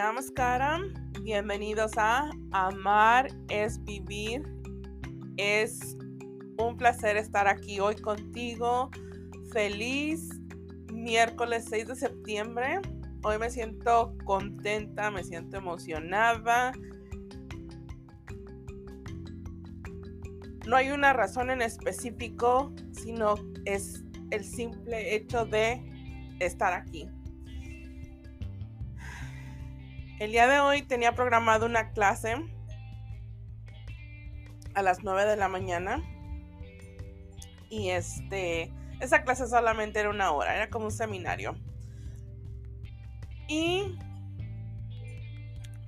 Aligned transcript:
Namaskaram, 0.00 0.94
bienvenidos 1.24 1.92
a 1.98 2.30
Amar 2.52 3.28
es 3.50 3.84
Vivir. 3.84 4.42
Es 5.36 5.94
un 6.56 6.78
placer 6.78 7.18
estar 7.18 7.46
aquí 7.46 7.80
hoy 7.80 7.96
contigo. 7.96 8.90
Feliz 9.52 10.26
miércoles 10.90 11.66
6 11.68 11.88
de 11.88 11.96
septiembre. 11.96 12.80
Hoy 13.24 13.36
me 13.38 13.50
siento 13.50 14.16
contenta, 14.24 15.10
me 15.10 15.22
siento 15.22 15.58
emocionada. 15.58 16.72
No 20.66 20.76
hay 20.76 20.92
una 20.92 21.12
razón 21.12 21.50
en 21.50 21.60
específico, 21.60 22.72
sino 22.92 23.34
es 23.66 24.02
el 24.30 24.44
simple 24.44 25.14
hecho 25.14 25.44
de 25.44 25.84
estar 26.38 26.72
aquí. 26.72 27.06
El 30.20 30.32
día 30.32 30.46
de 30.46 30.60
hoy 30.60 30.82
tenía 30.82 31.14
programado 31.14 31.64
una 31.64 31.92
clase 31.92 32.34
a 34.74 34.82
las 34.82 35.02
9 35.02 35.24
de 35.24 35.36
la 35.36 35.48
mañana. 35.48 36.02
Y 37.70 37.88
este, 37.88 38.70
esa 39.00 39.22
clase 39.22 39.46
solamente 39.46 39.98
era 39.98 40.10
una 40.10 40.30
hora, 40.32 40.54
era 40.54 40.68
como 40.68 40.84
un 40.84 40.90
seminario. 40.92 41.56
Y 43.48 43.98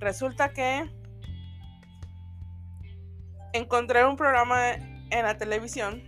resulta 0.01 0.55
que 0.55 0.91
encontré 3.53 4.07
un 4.07 4.17
programa 4.17 4.73
en 4.73 5.25
la 5.25 5.37
televisión 5.37 6.03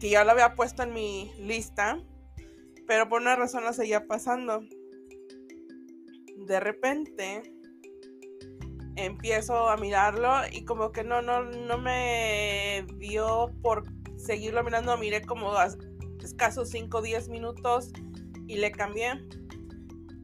que 0.00 0.10
ya 0.10 0.24
lo 0.24 0.32
había 0.32 0.56
puesto 0.56 0.82
en 0.82 0.92
mi 0.92 1.30
lista, 1.38 2.00
pero 2.88 3.08
por 3.08 3.20
una 3.20 3.36
razón 3.36 3.62
lo 3.62 3.72
seguía 3.72 4.08
pasando 4.08 4.64
de 6.46 6.60
repente 6.60 7.42
empiezo 8.96 9.68
a 9.68 9.76
mirarlo 9.76 10.30
y 10.52 10.64
como 10.64 10.92
que 10.92 11.04
no, 11.04 11.22
no, 11.22 11.42
no 11.42 11.78
me 11.78 12.84
dio 12.96 13.52
por 13.62 13.84
seguirlo 14.16 14.62
mirando, 14.62 14.96
miré 14.98 15.22
como 15.22 15.52
escasos 16.22 16.70
5 16.70 16.98
o 16.98 17.02
10 17.02 17.28
minutos 17.28 17.92
y 18.46 18.56
le 18.56 18.72
cambié. 18.72 19.12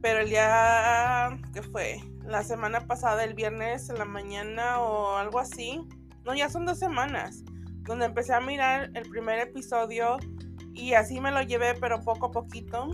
Pero 0.01 0.19
el 0.19 0.29
día 0.29 1.39
que 1.53 1.63
fue, 1.63 1.99
la 2.23 2.43
semana 2.43 2.85
pasada, 2.85 3.23
el 3.23 3.33
viernes 3.33 3.89
en 3.89 3.97
la 3.97 4.05
mañana 4.05 4.79
o 4.79 5.17
algo 5.17 5.39
así, 5.39 5.81
no, 6.23 6.35
ya 6.35 6.49
son 6.49 6.65
dos 6.65 6.77
semanas, 6.77 7.43
donde 7.83 8.05
empecé 8.05 8.33
a 8.33 8.39
mirar 8.39 8.91
el 8.93 9.09
primer 9.09 9.39
episodio 9.39 10.17
y 10.73 10.93
así 10.93 11.19
me 11.19 11.31
lo 11.31 11.41
llevé, 11.41 11.73
pero 11.79 12.01
poco 12.01 12.27
a 12.27 12.31
poquito. 12.31 12.89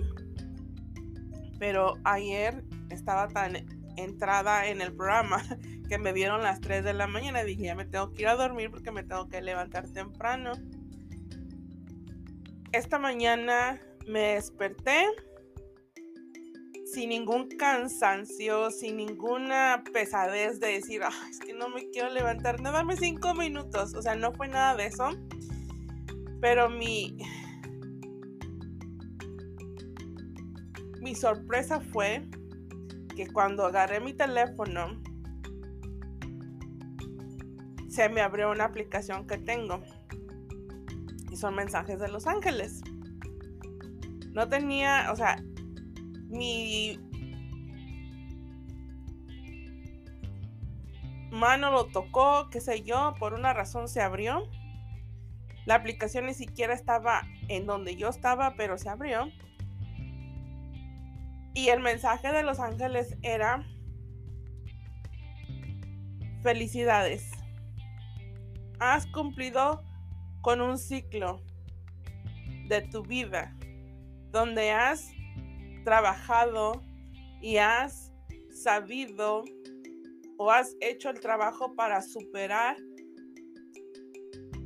Pero 1.60 1.96
ayer 2.06 2.64
estaba 2.94 3.27
tan 3.27 3.66
entrada 3.97 4.67
en 4.67 4.81
el 4.81 4.94
programa 4.95 5.44
que 5.89 5.97
me 5.97 6.13
vieron 6.13 6.41
las 6.41 6.61
3 6.61 6.83
de 6.83 6.94
la 6.94 7.08
mañana 7.08 7.44
dije, 7.44 7.63
ya 7.63 7.75
me 7.75 7.86
tengo 7.86 8.11
que 8.11 8.23
ir 8.23 8.27
a 8.27 8.36
dormir 8.36 8.72
porque 8.72 8.91
me 8.91 9.03
tengo 9.03 9.27
que 9.27 9.41
levantar 9.41 9.88
temprano. 9.89 10.53
Esta 12.71 12.97
mañana 12.97 13.80
me 14.08 14.33
desperté 14.36 15.05
sin 16.94 17.09
ningún 17.09 17.49
cansancio, 17.49 18.69
sin 18.69 18.97
ninguna 18.97 19.83
pesadez 19.94 20.59
de 20.59 20.73
decir, 20.73 21.02
es 21.30 21.39
que 21.39 21.53
no 21.53 21.69
me 21.69 21.89
quiero 21.89 22.09
levantar, 22.09 22.61
no 22.61 22.71
dame 22.71 22.95
cinco 22.97 23.33
minutos, 23.33 23.95
o 23.95 24.02
sea, 24.02 24.16
no 24.16 24.31
fue 24.33 24.47
nada 24.47 24.75
de 24.75 24.88
eso, 24.88 25.09
pero 26.39 26.69
mi, 26.69 27.17
mi 31.02 31.16
sorpresa 31.16 31.80
fue 31.80 32.27
que 33.16 33.28
cuando 33.28 33.66
agarré 33.66 34.00
mi 34.00 34.14
teléfono 34.14 35.02
se 37.89 38.10
me 38.10 38.21
abrió 38.21 38.52
una 38.52 38.65
aplicación 38.65 39.27
que 39.27 39.38
tengo 39.38 39.83
y 41.32 41.38
son 41.38 41.55
mensajes 41.55 41.99
de 41.99 42.08
Los 42.10 42.27
Ángeles. 42.27 42.82
No 44.32 44.49
tenía, 44.49 45.11
o 45.11 45.15
sea, 45.15 45.43
mi 46.30 46.99
mano 51.32 51.71
lo 51.71 51.86
tocó, 51.86 52.49
qué 52.49 52.61
sé 52.61 52.83
yo, 52.83 53.14
por 53.20 53.33
una 53.33 53.54
razón 53.54 53.88
se 53.88 54.02
abrió. 54.02 54.49
La 55.65 55.76
aplicación 55.76 56.26
ni 56.26 56.33
siquiera 56.33 56.73
estaba 56.73 57.21
en 57.48 57.65
donde 57.65 57.95
yo 57.95 58.09
estaba, 58.09 58.55
pero 58.55 58.77
se 58.77 58.89
abrió. 58.89 59.27
Y 61.53 61.69
el 61.69 61.80
mensaje 61.81 62.31
de 62.31 62.43
los 62.43 62.59
ángeles 62.59 63.15
era, 63.21 63.64
felicidades, 66.41 67.30
has 68.80 69.05
cumplido 69.08 69.83
con 70.41 70.61
un 70.61 70.77
ciclo 70.77 71.41
de 72.67 72.81
tu 72.81 73.03
vida 73.03 73.55
donde 74.31 74.71
has 74.71 75.11
trabajado 75.86 76.81
y 77.39 77.58
has 77.58 78.11
sabido 78.49 79.43
o 80.37 80.52
has 80.52 80.75
hecho 80.81 81.09
el 81.09 81.20
trabajo 81.20 81.75
para 81.75 82.02
superar 82.02 82.77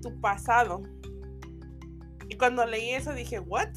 tu 0.01 0.19
pasado. 0.21 0.81
Y 2.29 2.37
cuando 2.37 2.65
leí 2.65 2.91
eso 2.91 3.13
dije, 3.13 3.39
¿what? 3.39 3.75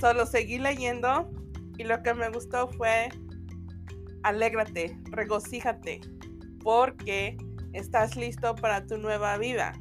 Solo 0.00 0.26
seguí 0.26 0.58
leyendo 0.58 1.30
y 1.78 1.84
lo 1.84 2.02
que 2.02 2.14
me 2.14 2.28
gustó 2.30 2.68
fue, 2.68 3.08
alégrate, 4.22 4.96
regocíjate, 5.10 6.00
porque 6.62 7.36
estás 7.72 8.16
listo 8.16 8.54
para 8.54 8.86
tu 8.86 8.98
nueva 8.98 9.38
vida, 9.38 9.72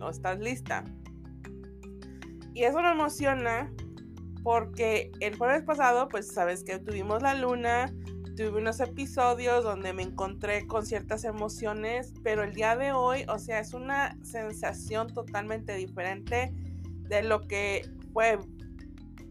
o 0.00 0.10
estás 0.10 0.38
lista. 0.38 0.84
Y 2.54 2.64
eso 2.64 2.80
me 2.80 2.90
emociona 2.90 3.72
porque 4.42 5.10
el 5.20 5.36
jueves 5.36 5.62
pasado, 5.62 6.08
pues 6.08 6.32
sabes 6.32 6.64
que 6.64 6.78
tuvimos 6.78 7.22
la 7.22 7.34
luna, 7.34 7.92
tuve 8.36 8.60
unos 8.60 8.80
episodios 8.80 9.64
donde 9.64 9.92
me 9.92 10.02
encontré 10.02 10.66
con 10.66 10.86
ciertas 10.86 11.24
emociones, 11.24 12.14
pero 12.22 12.44
el 12.44 12.54
día 12.54 12.76
de 12.76 12.92
hoy, 12.92 13.24
o 13.28 13.38
sea, 13.38 13.58
es 13.58 13.74
una 13.74 14.16
sensación 14.22 15.08
totalmente 15.08 15.74
diferente 15.74 16.52
de 17.08 17.22
lo 17.22 17.40
que 17.40 17.82
fue 18.12 18.38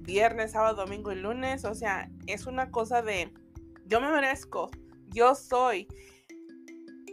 viernes, 0.08 0.54
sábado, 0.54 0.86
domingo 0.86 1.12
y 1.12 1.16
lunes. 1.16 1.66
O 1.66 1.76
sea, 1.76 2.10
es 2.26 2.48
una 2.48 2.72
cosa 2.72 3.04
de 3.04 3.32
yo 3.86 4.02
me 4.02 4.10
merezco, 4.10 4.72
yo 5.10 5.36
soy. 5.36 5.88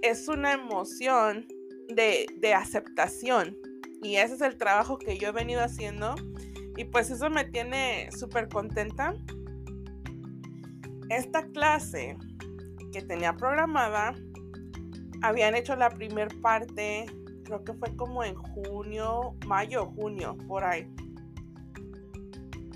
Es 0.02 0.28
una 0.28 0.52
emoción 0.52 1.46
de, 1.88 2.26
de 2.38 2.54
aceptación. 2.54 3.56
Y 4.02 4.16
ese 4.16 4.34
es 4.34 4.40
el 4.40 4.56
trabajo 4.56 4.98
que 4.98 5.18
yo 5.18 5.28
he 5.28 5.32
venido 5.32 5.60
haciendo. 5.62 6.14
Y 6.76 6.84
pues 6.84 7.10
eso 7.10 7.28
me 7.30 7.44
tiene 7.44 8.08
súper 8.16 8.48
contenta. 8.48 9.14
Esta 11.10 11.46
clase 11.48 12.16
que 12.92 13.02
tenía 13.02 13.34
programada, 13.36 14.14
habían 15.22 15.54
hecho 15.54 15.74
la 15.74 15.90
primer 15.90 16.28
parte, 16.40 17.06
creo 17.44 17.64
que 17.64 17.74
fue 17.74 17.94
como 17.96 18.24
en 18.24 18.34
junio, 18.34 19.34
mayo, 19.46 19.86
junio, 19.96 20.36
por 20.48 20.64
ahí. 20.64 20.88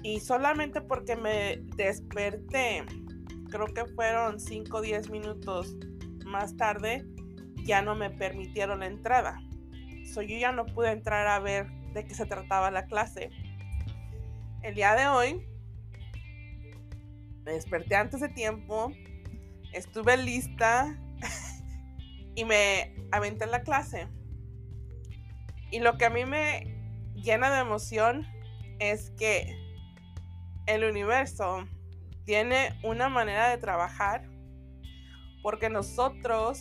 Y 0.08 0.20
solamente 0.20 0.80
porque 0.80 1.16
me 1.16 1.58
desperté, 1.76 2.82
creo 3.50 3.66
que 3.66 3.84
fueron 3.94 4.40
5 4.40 4.78
o 4.78 4.80
10 4.80 5.10
minutos 5.10 5.76
más 6.24 6.56
tarde, 6.56 7.04
ya 7.64 7.82
no 7.82 7.94
me 7.94 8.08
permitieron 8.08 8.80
la 8.80 8.86
entrada. 8.86 9.38
So, 10.10 10.22
yo 10.22 10.38
ya 10.38 10.50
no 10.50 10.64
pude 10.64 10.92
entrar 10.92 11.26
a 11.26 11.38
ver 11.40 11.70
de 11.92 12.06
qué 12.06 12.14
se 12.14 12.24
trataba 12.24 12.70
la 12.70 12.86
clase. 12.86 13.28
El 14.62 14.74
día 14.74 14.94
de 14.94 15.08
hoy 15.08 15.46
me 17.44 17.52
desperté 17.52 17.94
antes 17.94 18.22
de 18.22 18.30
tiempo, 18.30 18.90
estuve 19.74 20.16
lista 20.16 20.98
y 22.34 22.46
me 22.46 22.94
aventé 23.10 23.44
en 23.44 23.50
la 23.50 23.60
clase. 23.60 24.08
Y 25.70 25.80
lo 25.80 25.98
que 25.98 26.06
a 26.06 26.10
mí 26.10 26.24
me 26.24 26.64
llena 27.14 27.50
de 27.50 27.60
emoción 27.60 28.26
es 28.78 29.10
que 29.10 29.67
el 30.68 30.84
universo 30.84 31.66
tiene 32.24 32.78
una 32.84 33.08
manera 33.08 33.48
de 33.48 33.56
trabajar 33.56 34.28
porque 35.42 35.70
nosotros 35.70 36.60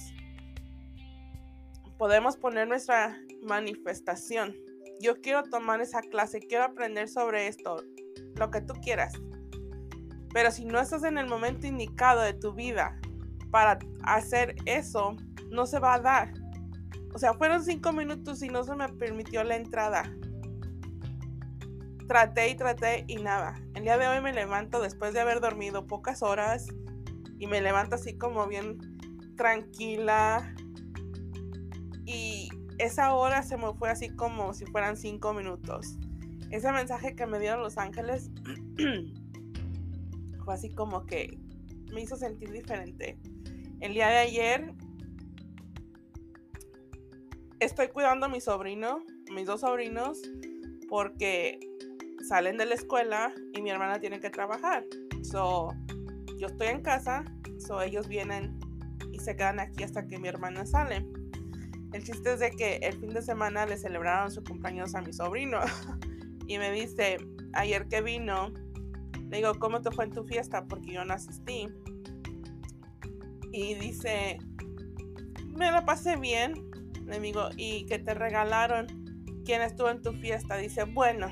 podemos 1.97 2.37
poner 2.37 2.67
nuestra 2.67 3.17
manifestación. 3.43 4.55
Yo 5.01 5.19
quiero 5.21 5.43
tomar 5.43 5.81
esa 5.81 6.01
clase, 6.01 6.39
quiero 6.39 6.63
aprender 6.63 7.09
sobre 7.09 7.47
esto, 7.47 7.83
lo 8.35 8.49
que 8.49 8.61
tú 8.61 8.75
quieras. 8.75 9.13
Pero 10.33 10.51
si 10.51 10.63
no 10.63 10.79
estás 10.79 11.03
en 11.03 11.17
el 11.17 11.27
momento 11.27 11.67
indicado 11.67 12.21
de 12.21 12.33
tu 12.33 12.53
vida 12.53 12.97
para 13.51 13.77
hacer 14.03 14.55
eso, 14.65 15.17
no 15.49 15.65
se 15.65 15.79
va 15.79 15.95
a 15.95 15.99
dar. 15.99 16.33
O 17.13 17.19
sea, 17.19 17.33
fueron 17.33 17.63
cinco 17.63 17.91
minutos 17.91 18.41
y 18.41 18.47
no 18.47 18.63
se 18.63 18.75
me 18.75 18.87
permitió 18.87 19.43
la 19.43 19.57
entrada. 19.57 20.03
Traté 22.07 22.49
y 22.49 22.55
traté 22.55 23.03
y 23.07 23.17
nada. 23.17 23.59
El 23.75 23.83
día 23.83 23.97
de 23.97 24.07
hoy 24.07 24.21
me 24.21 24.31
levanto 24.31 24.81
después 24.81 25.13
de 25.13 25.19
haber 25.19 25.41
dormido 25.41 25.87
pocas 25.87 26.23
horas 26.23 26.67
y 27.37 27.47
me 27.47 27.61
levanto 27.61 27.95
así 27.95 28.17
como 28.17 28.47
bien 28.47 28.77
tranquila. 29.35 30.55
Y 32.05 32.47
esa 32.77 33.13
hora 33.13 33.43
se 33.43 33.57
me 33.57 33.73
fue 33.73 33.89
así 33.89 34.09
como 34.15 34.53
si 34.53 34.65
fueran 34.65 34.95
cinco 34.95 35.33
minutos. 35.33 35.97
Ese 36.49 36.71
mensaje 36.71 37.13
que 37.13 37.25
me 37.25 37.39
dieron 37.39 37.61
los 37.61 37.77
ángeles 37.77 38.31
fue 40.45 40.53
así 40.53 40.69
como 40.69 41.05
que 41.05 41.37
me 41.91 42.01
hizo 42.01 42.15
sentir 42.15 42.51
diferente. 42.51 43.19
El 43.81 43.93
día 43.93 44.07
de 44.07 44.17
ayer 44.17 44.73
estoy 47.59 47.89
cuidando 47.89 48.27
a 48.27 48.29
mi 48.29 48.39
sobrino, 48.39 49.03
mis 49.33 49.45
dos 49.45 49.59
sobrinos, 49.59 50.21
porque 50.87 51.59
salen 52.25 52.57
de 52.57 52.65
la 52.65 52.75
escuela 52.75 53.33
y 53.53 53.61
mi 53.61 53.69
hermana 53.69 53.99
tiene 53.99 54.19
que 54.19 54.29
trabajar. 54.29 54.85
So, 55.23 55.73
yo 56.37 56.47
estoy 56.47 56.67
en 56.67 56.81
casa, 56.81 57.23
so 57.57 57.81
ellos 57.81 58.07
vienen 58.07 58.59
y 59.11 59.19
se 59.19 59.35
quedan 59.35 59.59
aquí 59.59 59.83
hasta 59.83 60.07
que 60.07 60.19
mi 60.19 60.27
hermana 60.27 60.65
sale. 60.65 61.05
El 61.93 62.03
chiste 62.03 62.33
es 62.33 62.39
de 62.39 62.51
que 62.51 62.77
el 62.77 62.99
fin 62.99 63.09
de 63.09 63.21
semana 63.21 63.65
le 63.65 63.77
celebraron 63.77 64.31
su 64.31 64.43
cumpleaños 64.43 64.93
a 64.95 65.01
mi 65.01 65.13
sobrino 65.13 65.59
y 66.47 66.57
me 66.57 66.71
dice, 66.71 67.17
ayer 67.53 67.87
que 67.87 68.01
vino, 68.01 68.51
le 69.29 69.37
digo, 69.37 69.53
¿cómo 69.59 69.81
te 69.81 69.91
fue 69.91 70.05
en 70.05 70.11
tu 70.11 70.23
fiesta? 70.23 70.65
Porque 70.65 70.93
yo 70.93 71.05
no 71.05 71.13
asistí. 71.13 71.67
Y 73.51 73.75
dice, 73.75 74.37
me 75.47 75.71
la 75.71 75.85
pasé 75.85 76.15
bien. 76.17 76.53
Le 77.05 77.19
digo, 77.19 77.49
¿y 77.55 77.85
qué 77.85 77.99
te 77.99 78.13
regalaron? 78.13 78.87
¿Quién 79.45 79.61
estuvo 79.61 79.89
en 79.89 80.01
tu 80.01 80.13
fiesta? 80.13 80.57
Dice, 80.57 80.83
bueno, 80.83 81.27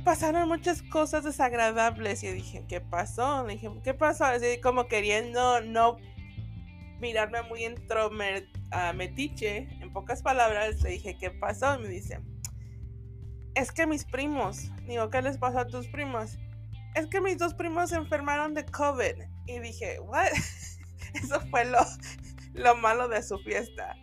pasaron 0.00 0.48
muchas 0.48 0.82
cosas 0.82 1.24
desagradables. 1.24 2.22
Y 2.22 2.32
dije, 2.32 2.64
¿qué 2.68 2.80
pasó? 2.80 3.46
Le 3.46 3.54
dije, 3.54 3.70
¿qué 3.82 3.94
pasó? 3.94 4.24
Así 4.24 4.60
como 4.60 4.86
queriendo 4.86 5.60
no 5.60 5.96
mirarme 7.00 7.42
muy 7.42 7.66
uh. 7.66 7.74
En 8.72 9.92
pocas 9.92 10.22
palabras, 10.22 10.82
le 10.82 10.90
dije, 10.90 11.16
¿qué 11.18 11.30
pasó? 11.30 11.76
Y 11.76 11.82
me 11.82 11.88
dice, 11.88 12.20
es 13.54 13.72
que 13.72 13.86
mis 13.86 14.04
primos, 14.04 14.70
digo, 14.86 15.10
¿qué 15.10 15.22
les 15.22 15.38
pasó 15.38 15.60
a 15.60 15.66
tus 15.66 15.88
primos? 15.88 16.38
Es 16.94 17.06
que 17.06 17.20
mis 17.20 17.38
dos 17.38 17.54
primos 17.54 17.90
se 17.90 17.96
enfermaron 17.96 18.54
de 18.54 18.64
COVID. 18.64 19.22
Y 19.46 19.58
dije, 19.60 19.98
¿what? 20.00 20.28
Eso 21.14 21.40
fue 21.50 21.64
lo, 21.64 21.78
lo 22.52 22.76
malo 22.76 23.08
de 23.08 23.22
su 23.22 23.38
fiesta. 23.38 23.96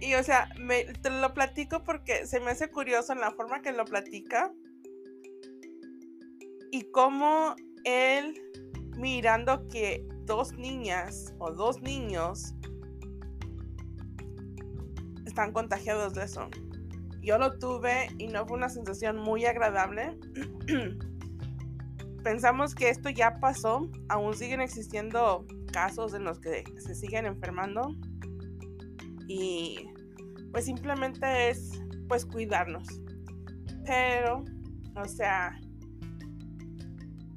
Y 0.00 0.14
o 0.14 0.22
sea, 0.22 0.50
me, 0.58 0.84
te 0.84 1.10
lo 1.10 1.32
platico 1.32 1.82
porque 1.82 2.26
se 2.26 2.40
me 2.40 2.50
hace 2.50 2.70
curioso 2.70 3.12
en 3.12 3.20
la 3.20 3.32
forma 3.32 3.62
que 3.62 3.72
lo 3.72 3.84
platica. 3.84 4.52
Y 6.76 6.90
cómo 6.90 7.56
él 7.84 8.38
mirando 8.98 9.66
que 9.68 10.06
dos 10.26 10.52
niñas 10.58 11.34
o 11.38 11.50
dos 11.50 11.80
niños 11.80 12.54
están 15.24 15.54
contagiados 15.54 16.12
de 16.12 16.24
eso. 16.24 16.50
Yo 17.22 17.38
lo 17.38 17.58
tuve 17.58 18.08
y 18.18 18.26
no 18.26 18.46
fue 18.46 18.58
una 18.58 18.68
sensación 18.68 19.16
muy 19.16 19.46
agradable. 19.46 20.18
Pensamos 22.22 22.74
que 22.74 22.90
esto 22.90 23.08
ya 23.08 23.40
pasó, 23.40 23.90
aún 24.10 24.34
siguen 24.34 24.60
existiendo 24.60 25.46
casos 25.72 26.12
en 26.12 26.24
los 26.24 26.38
que 26.40 26.62
se 26.76 26.94
siguen 26.94 27.24
enfermando 27.24 27.88
y 29.28 29.88
pues 30.52 30.66
simplemente 30.66 31.48
es 31.48 31.70
pues 32.06 32.26
cuidarnos. 32.26 32.86
Pero, 33.86 34.44
o 34.94 35.04
sea, 35.06 35.58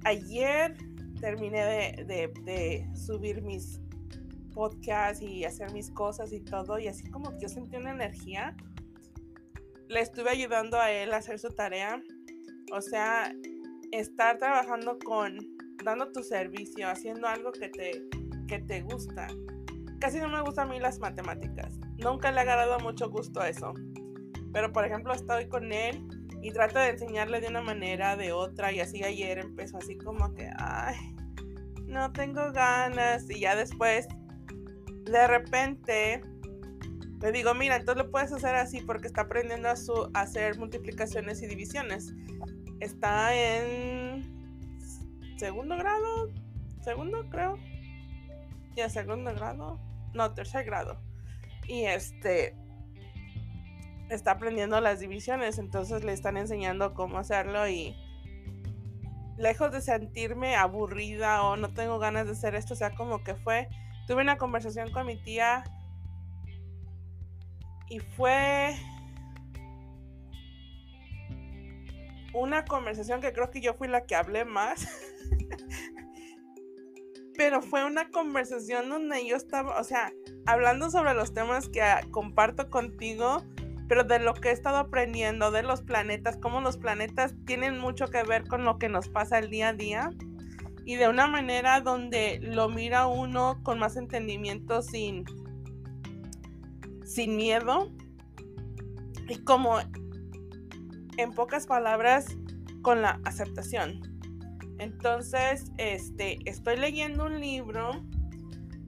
ayer 0.05 0.75
terminé 1.19 1.95
de, 2.05 2.89
subir 2.95 3.41
mis 3.41 3.81
podcasts 4.53 5.21
y 5.21 5.45
hacer 5.45 5.71
mis 5.73 5.91
cosas 5.91 6.33
y 6.33 6.39
todo 6.39 6.79
y 6.79 6.87
así 6.87 7.09
como 7.09 7.31
que 7.31 7.41
yo 7.41 7.49
sentí 7.49 7.75
una 7.75 7.91
energía 7.91 8.55
le 9.89 10.01
estuve 10.01 10.29
ayudando 10.29 10.79
a 10.79 10.91
él 10.91 11.13
a 11.13 11.17
hacer 11.17 11.39
su 11.39 11.49
tarea. 11.49 12.01
O 12.71 12.79
sea, 12.79 13.33
estar 13.91 14.37
trabajando 14.37 14.99
con, 14.99 15.35
dando 15.83 16.11
tu 16.11 16.23
servicio, 16.23 16.87
haciendo 16.87 17.27
algo 17.27 17.51
que 17.51 17.69
te, 17.69 18.03
que 18.47 18.59
te 18.59 18.81
gusta. 18.81 19.27
Casi 19.99 20.19
no 20.19 20.29
me 20.29 20.41
gustan 20.41 20.69
a 20.69 20.71
mí 20.71 20.79
las 20.79 20.99
matemáticas. 20.99 21.79
Nunca 21.97 22.31
le 22.31 22.39
ha 22.39 22.43
agarrado 22.43 22.79
mucho 22.79 23.09
gusto 23.09 23.41
a 23.41 23.49
eso. 23.49 23.73
Pero 24.53 24.71
por 24.71 24.85
ejemplo, 24.85 25.11
estoy 25.11 25.49
con 25.49 25.73
él 25.73 26.07
y 26.41 26.51
trato 26.51 26.79
de 26.79 26.89
enseñarle 26.89 27.41
de 27.41 27.47
una 27.47 27.61
manera, 27.61 28.15
de 28.15 28.31
otra. 28.31 28.71
Y 28.71 28.79
así 28.79 29.03
ayer 29.03 29.39
empezó 29.39 29.77
así 29.77 29.97
como 29.97 30.33
que, 30.33 30.49
ay, 30.57 30.95
no 31.85 32.11
tengo 32.11 32.51
ganas. 32.51 33.29
Y 33.29 33.41
ya 33.41 33.55
después, 33.55 34.07
de 35.05 35.27
repente, 35.27 36.21
le 37.21 37.31
digo, 37.31 37.53
mira, 37.53 37.75
entonces 37.75 38.05
lo 38.05 38.11
puedes 38.11 38.31
hacer 38.31 38.55
así 38.55 38.81
porque 38.81 39.07
está 39.07 39.21
aprendiendo 39.21 39.69
a, 39.69 39.75
su, 39.75 40.09
hacer 40.13 40.57
multiplicaciones 40.57 41.41
y 41.41 41.47
divisiones. 41.47 42.13
Está 42.79 43.35
en 43.35 44.39
segundo 45.37 45.77
grado, 45.77 46.31
segundo 46.81 47.29
creo. 47.29 47.57
Ya, 48.75 48.87
segundo 48.89 49.33
grado. 49.33 49.79
No, 50.13 50.33
tercer 50.33 50.63
grado. 50.63 51.01
Y 51.67 51.83
este 51.83 52.55
está 54.09 54.31
aprendiendo 54.31 54.79
las 54.81 54.99
divisiones, 54.99 55.57
entonces 55.57 56.03
le 56.03 56.13
están 56.13 56.37
enseñando 56.37 56.93
cómo 56.93 57.19
hacerlo 57.19 57.67
y 57.67 57.95
lejos 59.37 59.71
de 59.71 59.81
sentirme 59.81 60.55
aburrida 60.55 61.43
o 61.43 61.55
no 61.55 61.73
tengo 61.73 61.99
ganas 61.99 62.25
de 62.25 62.33
hacer 62.33 62.55
esto, 62.55 62.73
o 62.73 62.77
sea, 62.77 62.91
como 62.95 63.23
que 63.23 63.35
fue, 63.35 63.69
tuve 64.07 64.21
una 64.21 64.37
conversación 64.37 64.91
con 64.91 65.05
mi 65.05 65.15
tía 65.15 65.63
y 67.89 67.99
fue 67.99 68.75
una 72.33 72.65
conversación 72.65 73.21
que 73.21 73.33
creo 73.33 73.49
que 73.49 73.61
yo 73.61 73.73
fui 73.73 73.87
la 73.87 74.05
que 74.05 74.15
hablé 74.15 74.45
más. 74.45 74.87
Pero 77.35 77.61
fue 77.61 77.85
una 77.85 78.09
conversación 78.09 78.89
donde 78.89 79.25
yo 79.25 79.37
estaba, 79.37 79.79
o 79.79 79.83
sea, 79.83 80.11
hablando 80.45 80.91
sobre 80.91 81.13
los 81.13 81.33
temas 81.33 81.69
que 81.69 81.81
comparto 82.11 82.69
contigo, 82.69 83.43
pero 83.89 84.03
de 84.03 84.19
lo 84.19 84.35
que 84.35 84.49
he 84.49 84.51
estado 84.51 84.77
aprendiendo 84.77 85.49
de 85.49 85.63
los 85.63 85.81
planetas, 85.81 86.37
cómo 86.37 86.61
los 86.61 86.77
planetas 86.77 87.33
tienen 87.45 87.79
mucho 87.79 88.05
que 88.05 88.21
ver 88.21 88.47
con 88.47 88.63
lo 88.63 88.77
que 88.77 88.87
nos 88.87 89.09
pasa 89.09 89.39
el 89.39 89.49
día 89.49 89.69
a 89.69 89.73
día 89.73 90.11
y 90.85 90.95
de 90.95 91.09
una 91.09 91.25
manera 91.25 91.81
donde 91.81 92.39
lo 92.41 92.69
mira 92.69 93.07
uno 93.07 93.59
con 93.63 93.79
más 93.79 93.97
entendimiento 93.97 94.83
sin 94.83 95.25
sin 97.03 97.35
miedo 97.35 97.91
y 99.27 99.39
como 99.43 99.79
en 101.17 101.33
pocas 101.33 101.65
palabras 101.65 102.27
con 102.83 103.01
la 103.01 103.19
aceptación. 103.25 104.01
Entonces, 104.77 105.71
este, 105.77 106.37
estoy 106.45 106.77
leyendo 106.77 107.25
un 107.25 107.39
libro 107.39 108.05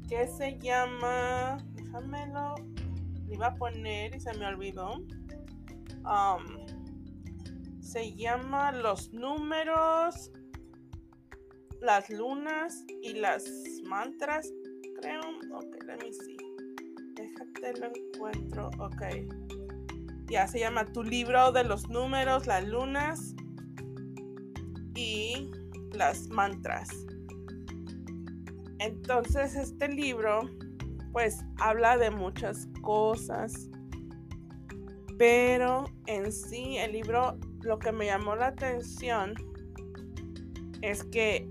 que 0.08 0.27
se 0.27 0.60
llama, 0.60 1.58
déjamelo, 1.74 2.55
a 3.48 3.55
poner 3.55 4.15
y 4.15 4.19
se 4.19 4.33
me 4.38 4.45
olvidó. 4.45 4.93
Um, 6.03 6.65
se 7.81 8.13
llama 8.15 8.71
Los 8.71 9.12
números, 9.13 10.31
las 11.81 12.10
lunas 12.10 12.86
y 13.01 13.13
las 13.13 13.45
mantras, 13.83 14.50
creo. 15.00 15.21
Ok, 15.53 15.83
let 15.86 15.98
me 15.98 16.13
see 16.13 16.51
te 17.62 17.79
lo 17.79 17.88
encuentro. 17.88 18.71
Ok. 18.79 19.01
Ya 20.29 20.48
se 20.48 20.60
llama 20.60 20.86
Tu 20.86 21.03
libro 21.03 21.51
de 21.51 21.63
los 21.63 21.88
números, 21.89 22.48
las 22.48 22.67
lunas 22.67 23.36
y 24.95 25.50
las 25.93 26.27
mantras. 26.29 26.89
Entonces 28.79 29.55
este 29.55 29.89
libro 29.89 30.41
pues 31.12 31.44
habla 31.60 31.98
de 31.98 32.12
muchas 32.12 32.68
cosas. 32.82 33.70
Pero 35.18 35.86
en 36.08 36.32
sí 36.32 36.77
el 36.77 36.94
libro 36.94 37.38
lo 37.62 37.77
que 37.80 37.91
me 37.91 38.06
llamó 38.06 38.36
la 38.36 38.48
atención 38.48 39.36
es 40.82 41.03
que 41.03 41.48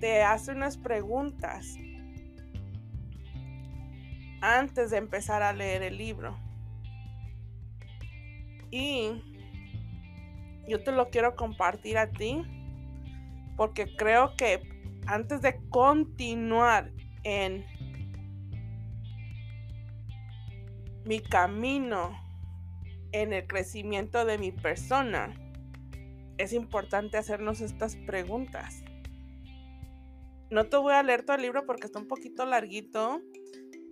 te 0.00 0.22
hace 0.22 0.52
unas 0.52 0.76
preguntas 0.76 1.76
antes 4.40 4.90
de 4.90 4.98
empezar 4.98 5.42
a 5.42 5.52
leer 5.52 5.82
el 5.82 5.98
libro. 5.98 6.36
Y 8.70 9.22
yo 10.68 10.82
te 10.82 10.92
lo 10.92 11.08
quiero 11.10 11.34
compartir 11.34 11.98
a 11.98 12.10
ti 12.10 12.42
porque 13.56 13.96
creo 13.96 14.36
que 14.36 14.60
antes 15.06 15.40
de 15.40 15.58
continuar 15.70 16.92
en 17.28 17.66
mi 21.04 21.20
camino 21.20 22.18
en 23.12 23.34
el 23.34 23.46
crecimiento 23.46 24.24
de 24.24 24.38
mi 24.38 24.50
persona, 24.50 25.34
es 26.38 26.54
importante 26.54 27.18
hacernos 27.18 27.60
estas 27.60 27.96
preguntas. 27.96 28.82
No 30.50 30.64
te 30.64 30.78
voy 30.78 30.94
a 30.94 31.02
leer 31.02 31.24
todo 31.24 31.36
el 31.36 31.42
libro 31.42 31.66
porque 31.66 31.86
está 31.86 31.98
un 31.98 32.08
poquito 32.08 32.46
larguito, 32.46 33.20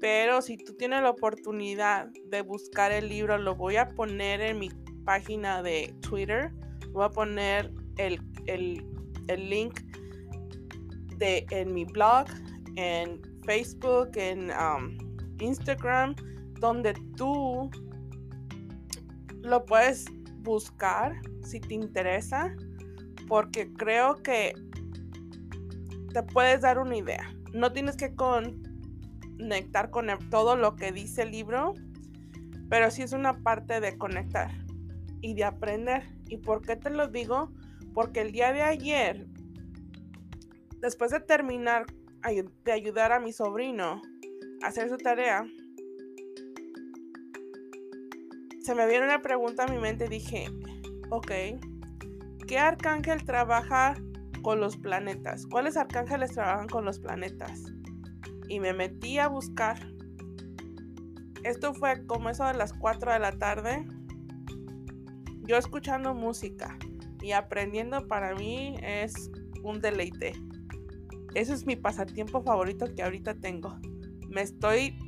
pero 0.00 0.40
si 0.40 0.56
tú 0.56 0.74
tienes 0.74 1.02
la 1.02 1.10
oportunidad 1.10 2.08
de 2.30 2.40
buscar 2.40 2.90
el 2.92 3.08
libro, 3.10 3.36
lo 3.36 3.54
voy 3.54 3.76
a 3.76 3.88
poner 3.88 4.40
en 4.40 4.58
mi 4.58 4.70
página 5.04 5.62
de 5.62 5.94
Twitter. 6.00 6.52
Voy 6.92 7.04
a 7.04 7.10
poner 7.10 7.70
el, 7.98 8.18
link 9.28 9.80
de, 11.18 11.46
en 11.50 11.74
mi 11.74 11.84
blog, 11.84 12.26
en 12.76 13.25
Facebook, 13.46 14.10
en 14.16 14.50
um, 14.50 14.98
Instagram, 15.40 16.14
donde 16.60 16.94
tú 17.16 17.70
lo 19.42 19.64
puedes 19.64 20.04
buscar 20.40 21.14
si 21.42 21.60
te 21.60 21.74
interesa, 21.74 22.54
porque 23.28 23.72
creo 23.72 24.16
que 24.22 24.52
te 26.12 26.22
puedes 26.22 26.60
dar 26.62 26.78
una 26.78 26.96
idea. 26.96 27.32
No 27.52 27.72
tienes 27.72 27.96
que 27.96 28.14
conectar 28.14 29.90
con 29.90 30.06
todo 30.30 30.56
lo 30.56 30.76
que 30.76 30.92
dice 30.92 31.22
el 31.22 31.30
libro, 31.30 31.74
pero 32.68 32.90
sí 32.90 33.02
es 33.02 33.12
una 33.12 33.42
parte 33.42 33.80
de 33.80 33.96
conectar 33.96 34.50
y 35.20 35.34
de 35.34 35.44
aprender. 35.44 36.02
¿Y 36.28 36.38
por 36.38 36.62
qué 36.62 36.76
te 36.76 36.90
lo 36.90 37.08
digo? 37.08 37.52
Porque 37.94 38.20
el 38.20 38.32
día 38.32 38.52
de 38.52 38.62
ayer, 38.62 39.26
después 40.80 41.10
de 41.12 41.20
terminar 41.20 41.86
de 42.64 42.72
ayudar 42.72 43.12
a 43.12 43.20
mi 43.20 43.32
sobrino 43.32 44.02
a 44.62 44.66
hacer 44.66 44.88
su 44.88 44.96
tarea, 44.96 45.46
se 48.66 48.74
me 48.74 48.86
viene 48.88 49.04
una 49.04 49.22
pregunta 49.22 49.64
a 49.64 49.68
mi 49.68 49.78
mente 49.78 50.06
y 50.06 50.08
dije, 50.08 50.48
ok, 51.10 51.30
¿qué 52.48 52.58
arcángel 52.58 53.24
trabaja 53.24 53.94
con 54.42 54.58
los 54.58 54.76
planetas? 54.76 55.46
¿Cuáles 55.46 55.76
arcángeles 55.76 56.32
trabajan 56.32 56.66
con 56.66 56.84
los 56.84 56.98
planetas? 56.98 57.62
Y 58.48 58.58
me 58.58 58.72
metí 58.72 59.18
a 59.18 59.28
buscar. 59.28 59.78
Esto 61.44 61.74
fue 61.74 62.04
como 62.06 62.28
eso 62.28 62.44
de 62.44 62.54
las 62.54 62.72
4 62.72 63.12
de 63.12 63.18
la 63.20 63.32
tarde. 63.38 63.86
Yo 65.42 65.56
escuchando 65.56 66.12
música 66.12 66.76
y 67.22 67.32
aprendiendo 67.32 68.08
para 68.08 68.34
mí 68.34 68.76
es 68.82 69.30
un 69.62 69.80
deleite. 69.80 70.32
Ese 71.36 71.52
es 71.52 71.66
mi 71.66 71.76
pasatiempo 71.76 72.42
favorito 72.42 72.94
que 72.94 73.02
ahorita 73.02 73.34
tengo. 73.34 73.78
Me 74.30 74.40
estoy 74.40 74.98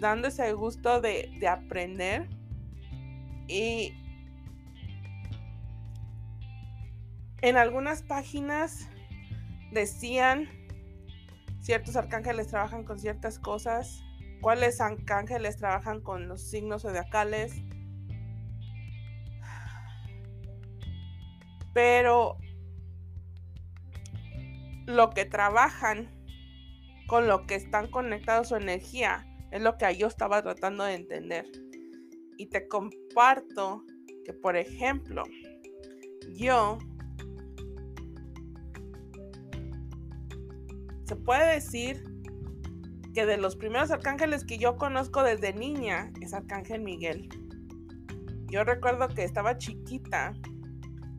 dando 0.00 0.28
ese 0.28 0.50
gusto 0.54 1.02
de, 1.02 1.30
de 1.38 1.48
aprender 1.48 2.30
y 3.46 3.92
en 7.42 7.58
algunas 7.58 8.02
páginas 8.02 8.88
decían 9.70 10.48
ciertos 11.60 11.94
arcángeles 11.96 12.48
trabajan 12.48 12.82
con 12.82 12.98
ciertas 12.98 13.38
cosas, 13.38 14.02
cuáles 14.40 14.80
arcángeles 14.80 15.58
trabajan 15.58 16.00
con 16.00 16.26
los 16.26 16.40
signos 16.40 16.82
zodiacales. 16.82 17.52
Pero 21.74 22.38
lo 24.86 25.10
que 25.10 25.24
trabajan 25.24 26.08
con 27.06 27.26
lo 27.26 27.46
que 27.46 27.54
están 27.54 27.88
conectados 27.88 28.48
su 28.48 28.56
energía 28.56 29.26
es 29.50 29.62
lo 29.62 29.76
que 29.78 29.96
yo 29.96 30.06
estaba 30.06 30.42
tratando 30.42 30.84
de 30.84 30.94
entender 30.94 31.46
y 32.36 32.46
te 32.46 32.68
comparto 32.68 33.84
que, 34.24 34.32
por 34.32 34.56
ejemplo, 34.56 35.22
yo 36.34 36.78
se 41.04 41.16
puede 41.16 41.54
decir 41.54 42.04
que 43.14 43.24
de 43.24 43.38
los 43.38 43.56
primeros 43.56 43.90
arcángeles 43.90 44.44
que 44.44 44.58
yo 44.58 44.76
conozco 44.76 45.22
desde 45.22 45.54
niña 45.54 46.12
es 46.20 46.34
Arcángel 46.34 46.82
Miguel. 46.82 47.28
Yo 48.50 48.64
recuerdo 48.64 49.08
que 49.08 49.24
estaba 49.24 49.56
chiquita 49.56 50.34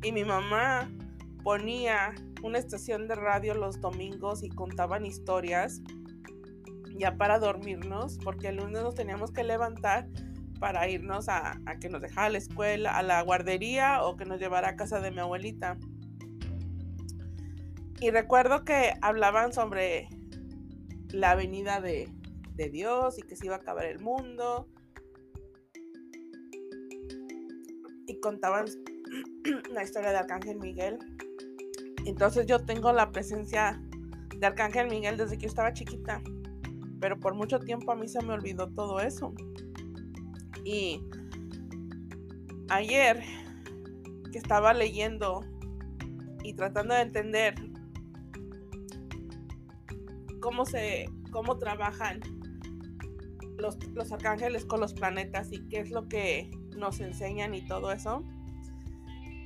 y 0.03 0.11
mi 0.11 0.23
mamá 0.23 0.91
ponía 1.43 2.13
una 2.47 2.59
estación 2.59 3.07
de 3.07 3.15
radio 3.15 3.53
los 3.53 3.79
domingos 3.81 4.43
y 4.43 4.49
contaban 4.49 5.05
historias 5.05 5.81
ya 6.97 7.15
para 7.15 7.39
dormirnos, 7.39 8.17
porque 8.23 8.47
el 8.47 8.57
lunes 8.57 8.81
nos 8.81 8.95
teníamos 8.95 9.31
que 9.31 9.43
levantar 9.43 10.07
para 10.59 10.89
irnos 10.89 11.29
a, 11.29 11.59
que 11.79 11.89
nos 11.89 12.01
dejara 12.01 12.29
la 12.29 12.37
escuela, 12.39 12.97
a 12.97 13.03
la 13.03 13.21
guardería 13.21 14.03
o 14.03 14.17
que 14.17 14.25
nos 14.25 14.39
llevara 14.39 14.69
a 14.69 14.75
casa 14.75 14.99
de 14.99 15.11
mi 15.11 15.19
abuelita. 15.19 15.77
Y 17.99 18.09
recuerdo 18.09 18.63
que 18.63 18.93
hablaban 19.01 19.53
sobre 19.53 20.07
la 21.09 21.35
venida 21.35 21.81
de, 21.81 22.09
de 22.55 22.69
Dios 22.69 23.19
y 23.19 23.21
que 23.21 23.35
se 23.35 23.45
iba 23.45 23.55
a 23.55 23.59
acabar 23.59 23.85
el 23.85 23.99
mundo. 23.99 24.67
Y 28.07 28.19
contaban 28.19 28.65
la 29.71 29.83
historia 29.83 30.11
de 30.11 30.17
Arcángel 30.17 30.57
Miguel. 30.57 30.97
Entonces 32.07 32.45
yo 32.47 32.59
tengo 32.59 32.93
la 32.93 33.11
presencia 33.11 33.81
de 34.33 34.45
Arcángel 34.47 34.89
Miguel 34.89 35.17
desde 35.17 35.37
que 35.37 35.43
yo 35.43 35.49
estaba 35.49 35.73
chiquita. 35.73 36.21
Pero 37.01 37.19
por 37.19 37.35
mucho 37.35 37.59
tiempo 37.59 37.91
a 37.91 37.95
mí 37.95 38.07
se 38.07 38.21
me 38.21 38.31
olvidó 38.31 38.69
todo 38.69 39.01
eso. 39.01 39.33
Y 40.63 41.01
ayer 42.69 43.21
que 44.31 44.37
estaba 44.37 44.73
leyendo 44.73 45.41
y 46.43 46.53
tratando 46.53 46.95
de 46.95 47.01
entender 47.01 47.55
cómo 50.39 50.65
se 50.65 51.09
cómo 51.31 51.57
trabajan 51.57 52.21
los, 53.57 53.77
los 53.93 54.13
arcángeles 54.13 54.63
con 54.63 54.79
los 54.79 54.93
planetas 54.93 55.51
y 55.51 55.67
qué 55.67 55.81
es 55.81 55.91
lo 55.91 56.07
que 56.07 56.49
nos 56.77 57.01
enseñan 57.01 57.53
y 57.53 57.67
todo 57.67 57.91
eso, 57.91 58.23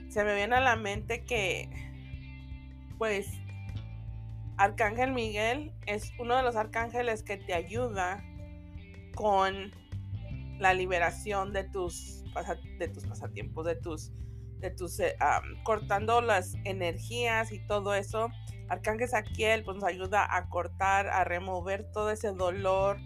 se 0.10 0.24
me 0.24 0.36
viene 0.36 0.58
a 0.58 0.62
la 0.62 0.76
mente 0.76 1.26
que 1.26 1.91
pues 3.02 3.32
Arcángel 4.58 5.12
Miguel 5.12 5.74
es 5.88 6.14
uno 6.20 6.38
de 6.38 6.44
los 6.44 6.56
arcángeles 6.56 7.24
que 7.24 7.36
te 7.36 7.56
ayuda 7.56 8.24
con 9.16 9.72
la 10.60 10.76
liberación 10.76 11.52
de 11.52 11.64
tus, 11.64 12.24
de 12.78 12.88
tus 12.90 13.08
pasatiempos, 13.08 13.66
de 13.66 13.76
tus, 13.76 14.12
de 14.60 14.70
tus 14.70 15.00
eh, 15.00 15.16
cortando 15.64 16.22
las 16.22 16.54
energías 16.64 17.52
y 17.52 17.66
todo 17.66 17.96
eso. 17.96 18.30
Arcángel 18.70 19.10
Saquiel 19.10 19.64
pues, 19.64 19.78
nos 19.78 19.86
ayuda 19.86 20.38
a 20.38 20.48
cortar, 20.48 21.08
a 21.08 21.24
remover 21.24 21.92
todo 21.92 22.12
ese 22.12 22.28
dolor, 22.28 23.00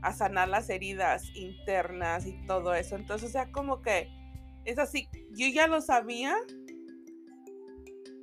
a 0.00 0.14
sanar 0.14 0.48
las 0.48 0.70
heridas 0.70 1.24
internas 1.34 2.24
y 2.24 2.42
todo 2.46 2.72
eso. 2.72 2.96
Entonces, 2.96 3.28
o 3.28 3.32
sea, 3.32 3.52
como 3.52 3.82
que 3.82 4.08
es 4.64 4.78
así, 4.78 5.10
yo 5.32 5.46
ya 5.48 5.66
lo 5.66 5.82
sabía, 5.82 6.36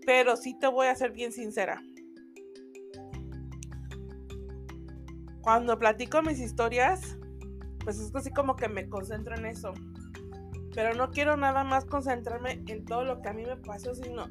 pero 0.10 0.36
sí 0.36 0.56
te 0.56 0.66
voy 0.66 0.88
a 0.88 0.96
ser 0.96 1.12
bien 1.12 1.32
sincera. 1.32 1.84
Cuando 5.42 5.78
platico 5.78 6.24
mis 6.24 6.40
historias, 6.40 7.16
pues 7.84 8.00
es 8.00 8.16
así 8.16 8.32
como 8.32 8.56
que 8.56 8.68
me 8.70 8.90
concentro 8.90 9.36
en 9.36 9.46
eso. 9.46 9.72
Pero 10.74 10.96
no 10.96 11.12
quiero 11.12 11.38
nada 11.38 11.64
más 11.64 11.86
concentrarme 11.86 12.64
en 12.66 12.86
todo 12.86 13.04
lo 13.04 13.22
que 13.22 13.30
a 13.30 13.34
mí 13.34 13.46
me 13.46 13.56
pasó, 13.58 13.94
sino 13.94 14.26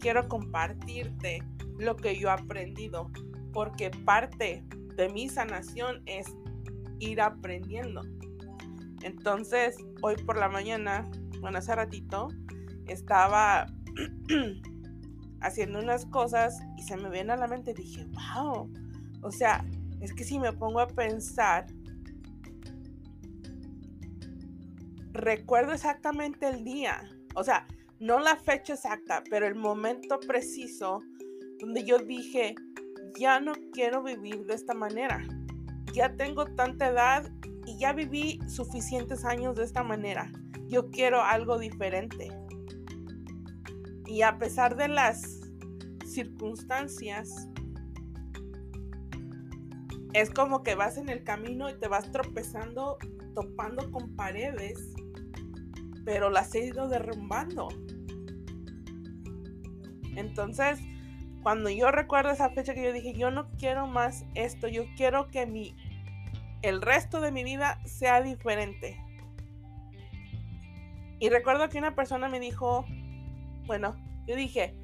quiero 0.00 0.26
compartirte 0.26 1.44
lo 1.78 1.94
que 1.94 2.18
yo 2.18 2.26
he 2.26 2.32
aprendido. 2.32 3.08
Porque 3.52 3.92
parte 4.04 4.64
de 4.96 5.08
mi 5.10 5.28
sanación 5.28 6.02
es 6.06 6.26
ir 6.98 7.20
aprendiendo. 7.20 8.02
Entonces, 9.02 9.76
hoy 10.02 10.16
por 10.26 10.36
la 10.36 10.48
mañana, 10.48 11.08
bueno, 11.40 11.58
hace 11.58 11.72
ratito, 11.72 12.26
estaba 12.88 13.68
haciendo 15.40 15.78
unas 15.78 16.06
cosas 16.06 16.60
y 16.76 16.82
se 16.82 16.96
me 16.96 17.10
viene 17.10 17.32
a 17.32 17.36
la 17.36 17.46
mente, 17.46 17.74
dije, 17.74 18.06
wow, 18.34 18.70
o 19.22 19.30
sea, 19.30 19.64
es 20.00 20.12
que 20.12 20.24
si 20.24 20.38
me 20.38 20.52
pongo 20.52 20.80
a 20.80 20.86
pensar, 20.86 21.66
recuerdo 25.12 25.72
exactamente 25.72 26.48
el 26.48 26.64
día, 26.64 27.02
o 27.34 27.44
sea, 27.44 27.66
no 27.98 28.18
la 28.18 28.36
fecha 28.36 28.74
exacta, 28.74 29.22
pero 29.28 29.46
el 29.46 29.54
momento 29.54 30.18
preciso 30.20 31.00
donde 31.58 31.84
yo 31.84 31.98
dije, 31.98 32.54
ya 33.18 33.40
no 33.40 33.52
quiero 33.72 34.02
vivir 34.02 34.46
de 34.46 34.54
esta 34.54 34.74
manera. 34.74 35.22
Ya 35.92 36.14
tengo 36.16 36.46
tanta 36.46 36.88
edad 36.88 37.30
y 37.66 37.78
ya 37.78 37.92
viví 37.92 38.38
suficientes 38.48 39.24
años 39.24 39.56
de 39.56 39.64
esta 39.64 39.82
manera. 39.82 40.30
Yo 40.68 40.90
quiero 40.90 41.22
algo 41.22 41.58
diferente. 41.58 42.30
Y 44.10 44.22
a 44.22 44.38
pesar 44.38 44.76
de 44.76 44.88
las 44.88 45.40
circunstancias, 46.04 47.48
es 50.12 50.30
como 50.30 50.64
que 50.64 50.74
vas 50.74 50.96
en 50.96 51.08
el 51.08 51.22
camino 51.22 51.70
y 51.70 51.78
te 51.78 51.86
vas 51.86 52.10
tropezando, 52.10 52.98
topando 53.34 53.90
con 53.92 54.16
paredes 54.16 54.94
pero 56.04 56.30
las 56.30 56.54
he 56.54 56.66
ido 56.66 56.88
derrumbando. 56.88 57.68
Entonces, 60.16 60.80
cuando 61.42 61.70
yo 61.70 61.90
recuerdo 61.90 62.30
esa 62.30 62.50
fecha 62.50 62.74
que 62.74 62.82
yo 62.82 62.92
dije, 62.92 63.14
yo 63.14 63.30
no 63.30 63.50
quiero 63.58 63.86
más 63.86 64.24
esto, 64.34 64.68
yo 64.68 64.84
quiero 64.96 65.28
que 65.28 65.46
mi, 65.46 65.76
el 66.62 66.82
resto 66.82 67.20
de 67.20 67.32
mi 67.32 67.44
vida 67.44 67.80
sea 67.86 68.22
diferente. 68.22 69.00
Y 71.18 71.28
recuerdo 71.28 71.68
que 71.68 71.78
una 71.78 71.94
persona 71.94 72.28
me 72.28 72.40
dijo, 72.40 72.84
bueno, 73.70 73.94
yo 74.26 74.34
dije, 74.34 74.74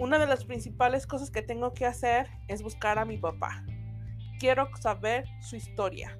una 0.00 0.18
de 0.18 0.26
las 0.26 0.44
principales 0.44 1.06
cosas 1.06 1.30
que 1.30 1.42
tengo 1.42 1.72
que 1.74 1.86
hacer 1.86 2.28
es 2.48 2.60
buscar 2.60 2.98
a 2.98 3.04
mi 3.04 3.18
papá. 3.18 3.64
Quiero 4.40 4.68
saber 4.80 5.26
su 5.40 5.54
historia. 5.54 6.18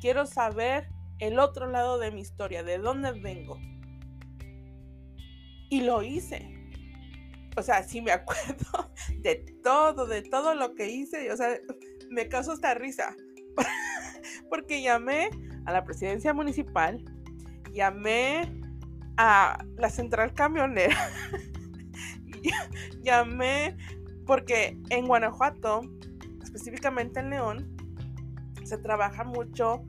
Quiero 0.00 0.24
saber 0.24 0.88
el 1.18 1.40
otro 1.40 1.66
lado 1.66 1.98
de 1.98 2.12
mi 2.12 2.20
historia, 2.20 2.62
de 2.62 2.78
dónde 2.78 3.10
vengo. 3.10 3.58
Y 5.68 5.80
lo 5.80 6.04
hice. 6.04 6.48
O 7.56 7.62
sea, 7.62 7.82
sí 7.82 8.02
me 8.02 8.12
acuerdo 8.20 8.92
de 9.16 9.34
todo, 9.64 10.06
de 10.06 10.22
todo 10.22 10.54
lo 10.54 10.76
que 10.76 10.88
hice. 10.88 11.32
O 11.32 11.36
sea, 11.36 11.58
me 12.08 12.28
causó 12.28 12.52
esta 12.52 12.74
risa. 12.74 13.16
Porque 14.48 14.80
llamé 14.80 15.28
a 15.66 15.72
la 15.72 15.82
presidencia 15.82 16.32
municipal, 16.32 17.04
llamé 17.72 18.57
a 19.18 19.64
la 19.76 19.90
central 19.90 20.32
camionera, 20.32 20.96
llamé 23.02 23.76
porque 24.24 24.80
en 24.90 25.06
Guanajuato, 25.06 25.82
específicamente 26.42 27.20
en 27.20 27.30
León, 27.30 27.76
se 28.64 28.78
trabaja 28.78 29.24
mucho 29.24 29.82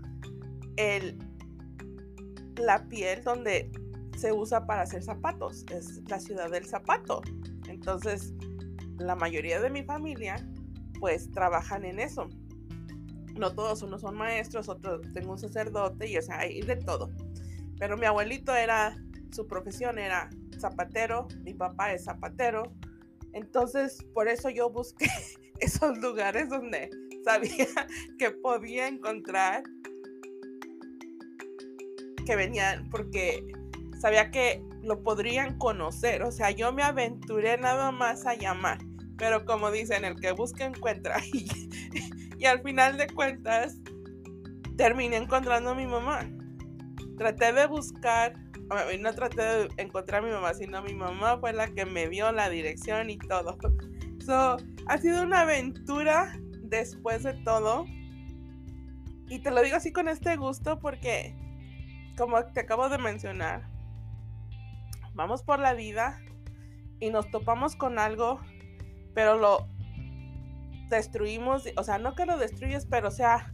el, 0.77 1.17
la 2.55 2.87
piel 2.87 3.23
donde 3.23 3.71
se 4.17 4.33
usa 4.33 4.65
para 4.65 4.81
hacer 4.81 5.03
zapatos. 5.03 5.63
Es 5.71 6.01
la 6.09 6.19
ciudad 6.19 6.49
del 6.49 6.65
zapato. 6.65 7.21
Entonces, 7.67 8.33
la 8.97 9.15
mayoría 9.15 9.61
de 9.61 9.69
mi 9.69 9.83
familia, 9.83 10.35
pues, 10.99 11.29
trabajan 11.29 11.85
en 11.85 11.99
eso. 11.99 12.29
No 13.37 13.53
todos, 13.53 13.83
unos 13.83 14.01
son 14.01 14.17
maestros, 14.17 14.69
otros 14.69 15.01
tengo 15.13 15.33
un 15.33 15.37
sacerdote 15.37 16.09
y, 16.09 16.17
o 16.17 16.21
sea, 16.21 16.39
hay 16.39 16.61
de 16.61 16.77
todo. 16.77 17.11
Pero 17.77 17.95
mi 17.95 18.05
abuelito 18.05 18.55
era, 18.55 18.95
su 19.31 19.47
profesión 19.47 19.99
era 19.99 20.29
zapatero, 20.59 21.27
mi 21.43 21.53
papá 21.53 21.93
es 21.93 22.05
zapatero. 22.05 22.63
Entonces, 23.33 24.03
por 24.13 24.27
eso 24.27 24.49
yo 24.49 24.69
busqué 24.69 25.07
esos 25.59 25.97
lugares 25.99 26.49
donde 26.49 26.89
sabía 27.23 27.67
que 28.17 28.31
podía 28.31 28.87
encontrar 28.87 29.63
que 32.25 32.35
venían, 32.35 32.87
porque 32.89 33.43
sabía 33.99 34.29
que 34.29 34.63
lo 34.83 35.01
podrían 35.01 35.57
conocer. 35.57 36.23
O 36.23 36.31
sea, 36.31 36.51
yo 36.51 36.71
me 36.71 36.83
aventuré 36.83 37.57
nada 37.57 37.91
más 37.91 38.25
a 38.25 38.35
llamar. 38.35 38.79
Pero 39.17 39.45
como 39.45 39.71
dicen, 39.71 40.05
el 40.05 40.15
que 40.15 40.31
busca 40.31 40.65
encuentra. 40.65 41.21
Y, 42.41 42.45
al 42.45 42.61
final 42.61 42.95
de 42.95 43.07
cuentas, 43.07 43.75
terminé 44.77 45.17
encontrando 45.17 45.71
a 45.71 45.75
mi 45.75 45.85
mamá. 45.85 46.25
Traté 47.17 47.51
de 47.51 47.67
buscar, 47.67 48.33
no 48.99 49.13
traté 49.13 49.41
de 49.41 49.69
encontrar 49.77 50.23
a 50.23 50.25
mi 50.25 50.31
mamá, 50.31 50.53
sino 50.53 50.81
mi 50.83 50.93
mamá 50.93 51.37
fue 51.39 51.53
la 51.53 51.67
que 51.67 51.85
me 51.85 52.07
dio 52.07 52.31
la 52.31 52.49
dirección 52.49 53.09
y 53.09 53.17
todo. 53.17 53.57
So, 54.25 54.57
ha 54.85 54.97
sido 54.99 55.23
una 55.23 55.41
aventura 55.41 56.37
después 56.61 57.23
de 57.23 57.33
todo. 57.33 57.85
Y 59.27 59.39
te 59.39 59.49
lo 59.49 59.61
digo 59.61 59.77
así 59.77 59.91
con 59.91 60.07
este 60.07 60.35
gusto 60.35 60.79
porque, 60.79 61.35
como 62.15 62.43
te 62.45 62.59
acabo 62.59 62.89
de 62.89 62.99
mencionar, 62.99 63.67
vamos 65.13 65.41
por 65.41 65.59
la 65.59 65.73
vida 65.73 66.21
y 66.99 67.09
nos 67.09 67.31
topamos 67.31 67.75
con 67.75 67.97
algo, 67.97 68.39
pero 69.15 69.37
lo 69.37 69.67
destruimos, 70.89 71.65
o 71.77 71.83
sea, 71.83 71.97
no 71.97 72.13
que 72.13 72.25
lo 72.25 72.37
destruyes, 72.37 72.85
pero 72.85 73.07
o 73.07 73.11
sea, 73.11 73.53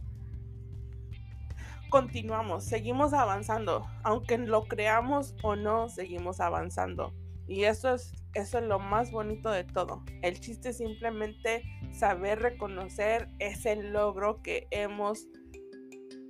continuamos, 1.90 2.64
seguimos 2.64 3.12
avanzando, 3.12 3.86
aunque 4.02 4.38
lo 4.38 4.64
creamos 4.64 5.34
o 5.42 5.56
no, 5.56 5.88
seguimos 5.88 6.40
avanzando. 6.40 7.14
Y 7.48 7.64
eso 7.64 7.94
es, 7.94 8.12
eso 8.34 8.58
es 8.58 8.64
lo 8.64 8.78
más 8.78 9.10
bonito 9.12 9.50
de 9.50 9.64
todo. 9.64 10.02
El 10.22 10.40
chiste 10.40 10.70
es 10.70 10.78
simplemente 10.78 11.62
saber 11.92 12.40
reconocer 12.40 13.28
ese 13.38 13.76
logro 13.76 14.42
que 14.42 14.66
hemos 14.70 15.28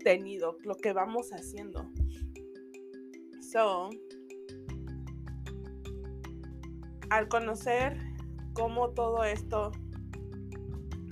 tenido, 0.05 0.57
lo 0.63 0.75
que 0.75 0.93
vamos 0.93 1.31
haciendo. 1.31 1.91
So, 3.41 3.91
al 7.11 7.29
conocer 7.29 7.99
cómo 8.53 8.91
todo 8.91 9.25
esto 9.25 9.73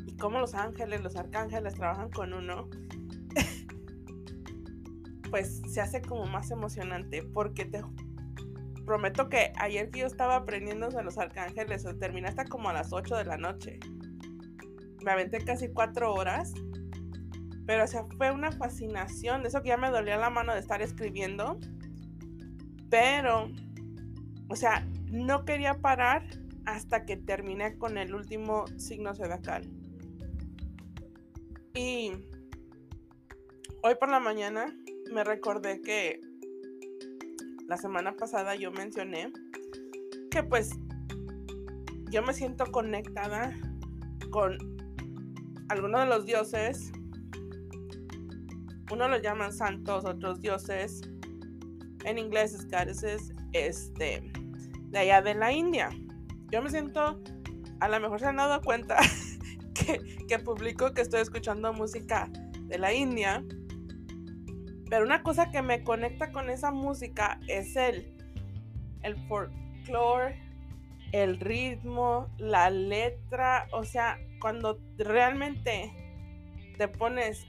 y 0.07 0.17
cómo 0.17 0.39
los 0.39 0.55
ángeles, 0.55 1.03
los 1.03 1.17
arcángeles 1.17 1.75
trabajan 1.75 2.11
con 2.11 2.33
uno, 2.33 2.69
pues 5.35 5.63
se 5.67 5.81
hace 5.81 6.01
como 6.01 6.27
más 6.27 6.53
emocionante 6.53 7.25
porque 7.25 7.65
te 7.65 7.83
prometo 8.87 9.29
que 9.29 9.53
ayer 9.57 9.91
que 9.91 9.99
yo 9.99 10.07
estaba 10.07 10.37
aprendiendo 10.37 10.91
de 10.91 11.03
los 11.03 11.19
arcángeles, 11.19 11.85
terminé 11.99 12.29
hasta 12.29 12.45
como 12.45 12.69
a 12.69 12.73
las 12.73 12.93
8 12.93 13.17
de 13.17 13.25
la 13.25 13.37
noche. 13.37 13.81
Me 15.05 15.11
aventé 15.11 15.39
casi 15.39 15.73
4 15.73 16.15
horas, 16.15 16.53
pero 17.67 17.83
o 17.83 17.87
sea, 17.89 18.07
fue 18.17 18.31
una 18.31 18.53
fascinación, 18.53 19.43
de 19.43 19.49
eso 19.49 19.61
que 19.61 19.71
ya 19.71 19.77
me 19.77 19.91
dolía 19.91 20.19
la 20.19 20.31
mano 20.31 20.55
de 20.55 20.61
estar 20.61 20.81
escribiendo, 20.83 21.59
pero, 22.89 23.51
o 24.49 24.55
sea, 24.55 24.87
no 25.11 25.45
quería 25.45 25.81
parar 25.81 26.29
hasta 26.65 27.05
que 27.07 27.17
terminé 27.17 27.77
con 27.77 27.99
el 27.99 28.15
último 28.15 28.67
signo 28.79 29.13
zodiacal. 29.17 29.69
Y 31.75 32.13
hoy 33.83 33.97
por 33.97 34.11
la 34.11 34.21
mañana 34.21 34.73
me 35.13 35.25
recordé 35.25 35.81
que 35.81 36.21
la 37.67 37.77
semana 37.77 38.15
pasada 38.17 38.55
yo 38.55 38.71
mencioné 38.73 39.33
que 40.31 40.43
pues 40.43 40.71
yo 42.11 42.23
me 42.23 42.33
siento 42.33 42.67
conectada 42.67 43.59
con 44.31 44.59
algunos 45.69 46.03
de 46.03 46.07
los 46.07 46.27
dioses. 46.27 46.93
Uno 48.93 49.09
lo 49.09 49.19
llaman 49.19 49.53
santos, 49.53 50.05
otros 50.05 50.41
dioses. 50.41 51.01
En 52.05 52.19
inglés 52.19 52.55
es 52.55 52.69
goddesses. 52.69 53.33
Este 53.53 54.31
de 54.95 55.01
allá 55.01 55.23
de 55.23 55.35
la 55.35 55.53
India. 55.53 55.91
Yo 56.53 56.63
me 56.63 56.71
siento, 56.71 57.21
a 57.81 57.89
lo 57.89 58.01
mejor 58.01 58.21
se 58.21 58.27
han 58.27 58.37
dado 58.37 58.63
cuenta 58.63 58.97
que, 59.75 60.01
que 60.29 60.39
publico 60.39 60.93
que 60.93 61.03
estoy 61.03 61.21
escuchando 61.21 61.73
música 61.73 62.31
de 62.63 62.79
la 62.79 62.95
India. 62.95 63.45
Pero 64.95 65.07
una 65.07 65.25
cosa 65.25 65.51
que 65.51 65.61
me 65.61 65.83
conecta 65.83 66.31
con 66.31 66.49
esa 66.51 66.71
música 66.71 67.41
es 67.49 67.75
el, 67.75 68.17
el 69.03 69.17
folclore, 69.27 70.41
el 71.11 71.41
ritmo, 71.41 72.29
la 72.39 72.71
letra. 72.71 73.67
O 73.73 73.83
sea, 73.83 74.21
cuando 74.41 74.79
realmente 74.97 75.91
te 76.79 76.87
pones 76.87 77.45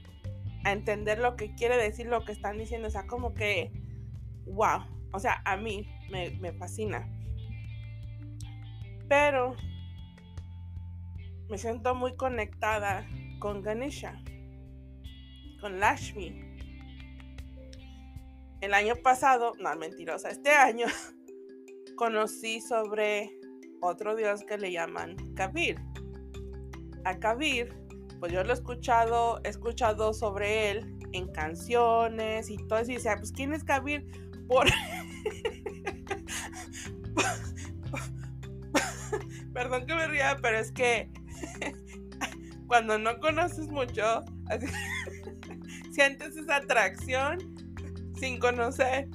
a 0.64 0.72
entender 0.72 1.20
lo 1.20 1.36
que 1.36 1.54
quiere 1.54 1.76
decir 1.76 2.06
lo 2.06 2.24
que 2.24 2.32
están 2.32 2.58
diciendo, 2.58 2.88
o 2.88 2.90
sea, 2.90 3.06
como 3.06 3.32
que, 3.32 3.70
wow, 4.46 4.80
o 5.12 5.20
sea, 5.20 5.40
a 5.44 5.56
mí 5.56 5.88
me, 6.10 6.30
me 6.40 6.52
fascina. 6.52 7.08
Pero 9.08 9.54
me 11.48 11.58
siento 11.58 11.94
muy 11.94 12.16
conectada 12.16 13.06
con 13.38 13.62
Ganesha, 13.62 14.20
con 15.60 15.78
Lashmi. 15.78 16.45
El 18.60 18.74
año 18.74 18.94
pasado, 18.96 19.52
no 19.58 19.76
mentirosa, 19.76 20.30
este 20.30 20.50
año 20.50 20.86
conocí 21.96 22.60
sobre 22.60 23.38
otro 23.80 24.16
dios 24.16 24.44
que 24.44 24.56
le 24.58 24.72
llaman 24.72 25.16
Kabir. 25.34 25.80
A 27.04 27.18
Kabir, 27.18 27.74
pues 28.18 28.32
yo 28.32 28.42
lo 28.42 28.50
he 28.50 28.54
escuchado, 28.54 29.40
he 29.44 29.48
escuchado 29.50 30.14
sobre 30.14 30.70
él 30.70 30.98
en 31.12 31.30
canciones 31.32 32.48
y 32.50 32.56
todo 32.66 32.78
eso. 32.78 32.92
Y 32.92 32.94
decía, 32.94 33.16
pues 33.16 33.30
¿quién 33.32 33.52
es 33.52 33.62
Kabir? 33.62 34.06
Por 34.48 34.66
Perdón 39.52 39.86
que 39.86 39.94
me 39.94 40.06
ría, 40.06 40.36
pero 40.40 40.58
es 40.58 40.72
que 40.72 41.10
cuando 42.66 42.98
no 42.98 43.18
conoces 43.20 43.68
mucho, 43.68 44.24
sientes 45.92 46.36
esa 46.36 46.56
atracción 46.56 47.55
sin 48.18 48.38
conocer. 48.38 49.08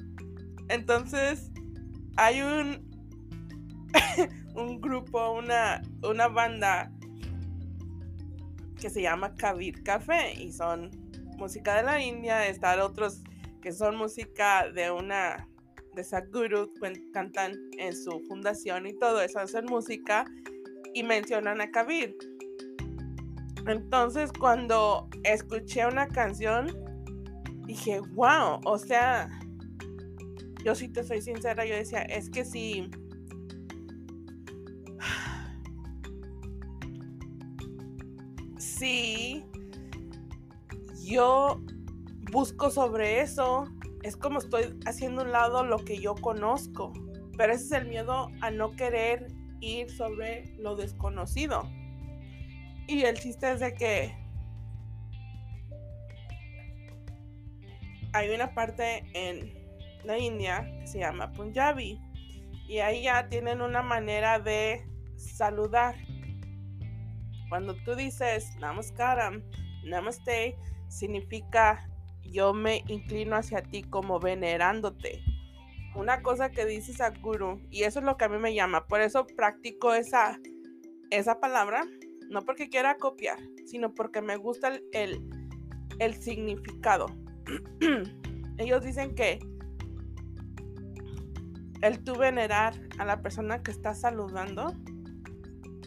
Entonces, 0.68 1.50
hay 2.16 2.42
un, 2.42 2.90
un 4.54 4.80
grupo, 4.80 5.32
una, 5.32 5.82
una 6.02 6.28
banda 6.28 6.90
que 8.80 8.90
se 8.90 9.02
llama 9.02 9.34
Kabir 9.36 9.82
Café 9.82 10.34
y 10.34 10.52
son 10.52 10.90
música 11.38 11.76
de 11.76 11.82
la 11.84 12.02
India, 12.02 12.46
están 12.46 12.80
otros 12.80 13.22
que 13.60 13.72
son 13.72 13.96
música 13.96 14.68
de 14.70 14.90
una 14.90 15.48
de 15.94 16.02
Sadhguru, 16.02 16.72
cantan 17.12 17.54
en 17.78 17.94
su 17.94 18.20
fundación 18.26 18.86
y 18.86 18.98
todo 18.98 19.20
eso, 19.20 19.38
hacen 19.38 19.66
música 19.66 20.24
y 20.94 21.02
mencionan 21.02 21.60
a 21.60 21.70
Kabir. 21.70 22.16
Entonces 23.66 24.32
cuando 24.32 25.08
escuché 25.22 25.86
una 25.86 26.08
canción, 26.08 26.66
dije, 27.66 28.00
wow, 28.14 28.60
o 28.64 28.78
sea, 28.78 29.28
yo 30.64 30.74
sí 30.74 30.88
te 30.88 31.04
soy 31.04 31.22
sincera, 31.22 31.64
yo 31.64 31.74
decía, 31.74 32.02
es 32.02 32.30
que 32.30 32.44
si... 32.44 32.90
Sí, 38.58 39.44
yo 41.04 41.60
busco 42.32 42.70
sobre 42.70 43.20
eso, 43.20 43.68
es 44.02 44.16
como 44.16 44.38
estoy 44.38 44.78
haciendo 44.86 45.22
un 45.22 45.30
lado 45.30 45.64
lo 45.64 45.78
que 45.78 45.98
yo 45.98 46.14
conozco, 46.14 46.92
pero 47.36 47.52
ese 47.52 47.64
es 47.64 47.72
el 47.72 47.86
miedo 47.86 48.28
a 48.40 48.50
no 48.50 48.72
querer 48.72 49.28
ir 49.60 49.90
sobre 49.90 50.54
lo 50.58 50.74
desconocido. 50.74 51.68
Y 52.88 53.02
el 53.02 53.16
chiste 53.18 53.52
es 53.52 53.60
de 53.60 53.74
que 53.74 54.21
hay 58.12 58.34
una 58.34 58.52
parte 58.54 59.04
en 59.14 59.52
la 60.04 60.18
India 60.18 60.70
que 60.80 60.86
se 60.86 60.98
llama 60.98 61.32
Punjabi 61.32 62.00
y 62.68 62.78
ahí 62.78 63.04
ya 63.04 63.28
tienen 63.28 63.60
una 63.60 63.82
manera 63.82 64.38
de 64.38 64.86
saludar. 65.16 65.96
Cuando 67.48 67.74
tú 67.84 67.94
dices 67.94 68.56
Namaskaram, 68.56 69.42
Namaste, 69.84 70.56
significa 70.88 71.88
yo 72.22 72.54
me 72.54 72.82
inclino 72.88 73.36
hacia 73.36 73.62
ti 73.62 73.82
como 73.82 74.18
venerándote. 74.18 75.22
Una 75.94 76.22
cosa 76.22 76.50
que 76.50 76.64
dices 76.64 77.00
a 77.02 77.10
Guru, 77.10 77.60
y 77.70 77.82
eso 77.82 77.98
es 77.98 78.04
lo 78.06 78.16
que 78.16 78.24
a 78.24 78.28
mí 78.30 78.38
me 78.38 78.54
llama, 78.54 78.86
por 78.86 79.02
eso 79.02 79.26
practico 79.26 79.92
esa, 79.92 80.38
esa 81.10 81.38
palabra, 81.38 81.84
no 82.30 82.40
porque 82.42 82.70
quiera 82.70 82.96
copiar, 82.96 83.38
sino 83.66 83.94
porque 83.94 84.22
me 84.22 84.36
gusta 84.36 84.80
el, 84.92 85.20
el 85.98 86.14
significado. 86.14 87.06
Ellos 88.58 88.84
dicen 88.84 89.14
que 89.14 89.38
el 91.82 92.02
tú 92.04 92.14
venerar 92.16 92.74
a 92.98 93.04
la 93.04 93.22
persona 93.22 93.62
que 93.62 93.72
está 93.72 93.94
saludando 93.94 94.72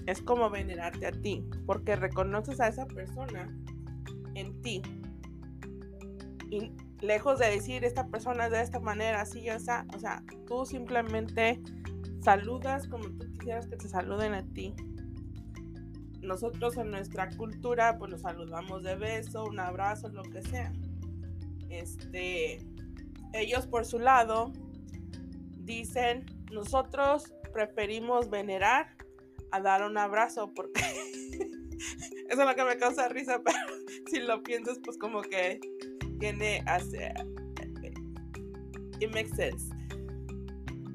es 0.05 0.21
como 0.21 0.49
venerarte 0.49 1.07
a 1.07 1.11
ti, 1.11 1.43
porque 1.65 1.95
reconoces 1.95 2.59
a 2.59 2.67
esa 2.67 2.85
persona 2.85 3.49
en 4.35 4.61
ti. 4.61 4.81
Y 6.51 6.71
lejos 7.01 7.39
de 7.39 7.49
decir 7.49 7.83
esta 7.83 8.07
persona 8.07 8.45
es 8.45 8.51
de 8.51 8.61
esta 8.61 8.79
manera, 8.79 9.21
así, 9.21 9.49
o 9.49 9.59
sea, 9.59 9.85
o 9.95 9.99
sea, 9.99 10.23
tú 10.45 10.65
simplemente 10.65 11.61
saludas 12.21 12.87
como 12.87 13.05
tú 13.05 13.31
quisieras 13.39 13.67
que 13.67 13.77
te 13.77 13.87
saluden 13.87 14.33
a 14.33 14.43
ti. 14.53 14.73
Nosotros 16.21 16.77
en 16.77 16.91
nuestra 16.91 17.29
cultura, 17.29 17.97
pues 17.97 18.11
nos 18.11 18.21
saludamos 18.21 18.83
de 18.83 18.95
beso, 18.95 19.43
un 19.43 19.59
abrazo, 19.59 20.09
lo 20.09 20.23
que 20.23 20.41
sea. 20.41 20.71
Este, 21.79 22.59
ellos 23.33 23.67
por 23.67 23.85
su 23.85 23.99
lado 23.99 24.53
dicen, 25.57 26.25
nosotros 26.51 27.33
preferimos 27.53 28.29
venerar 28.29 28.95
a 29.51 29.59
dar 29.59 29.83
un 29.83 29.97
abrazo 29.97 30.53
porque 30.53 30.81
eso 32.29 32.41
es 32.41 32.47
lo 32.47 32.55
que 32.55 32.63
me 32.63 32.77
causa 32.77 33.07
risa, 33.09 33.41
pero 33.45 33.57
si 34.09 34.19
lo 34.19 34.41
piensas, 34.43 34.79
pues 34.83 34.97
como 34.97 35.21
que 35.21 35.59
tiene, 36.19 36.63
hace, 36.65 37.13
it 38.99 39.13
makes 39.13 39.35
sense. 39.35 39.73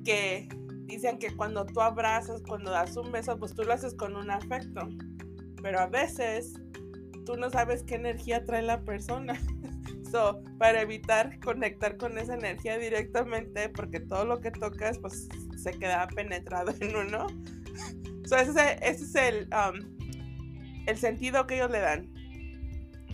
Que 0.05 0.49
dicen 0.87 1.19
que 1.19 1.35
cuando 1.37 1.67
tú 1.67 1.81
abrazas, 1.81 2.43
cuando 2.47 2.71
das 2.71 2.97
un 2.97 3.13
beso, 3.13 3.39
pues 3.39 3.55
tú 3.55 3.63
lo 3.63 3.73
haces 3.73 3.95
con 3.95 4.17
un 4.17 4.31
afecto. 4.31 4.89
Pero 5.63 5.79
a 5.79 5.87
veces 5.87 6.55
tú 7.27 7.37
no 7.37 7.51
sabes 7.51 7.83
qué 7.83 7.97
energía 7.97 8.45
trae 8.45 8.63
la 8.63 8.83
persona. 8.83 9.39
So, 10.11 10.43
para 10.59 10.81
evitar 10.81 11.39
conectar 11.39 11.97
con 11.97 12.19
esa 12.19 12.35
energía 12.35 12.79
directamente, 12.79 13.69
porque 13.69 14.01
todo 14.01 14.25
lo 14.25 14.41
que 14.41 14.51
tocas, 14.51 14.99
pues 14.99 15.29
se 15.57 15.71
queda 15.73 16.09
penetrado 16.09 16.73
en 16.81 16.97
uno. 16.97 17.27
So, 18.25 18.37
ese, 18.37 18.79
es 18.83 19.15
el, 19.15 19.49
um, 19.55 19.99
el 20.87 20.97
sentido 20.97 21.47
que 21.47 21.57
ellos 21.57 21.71
le 21.71 21.81
dan. 21.81 22.13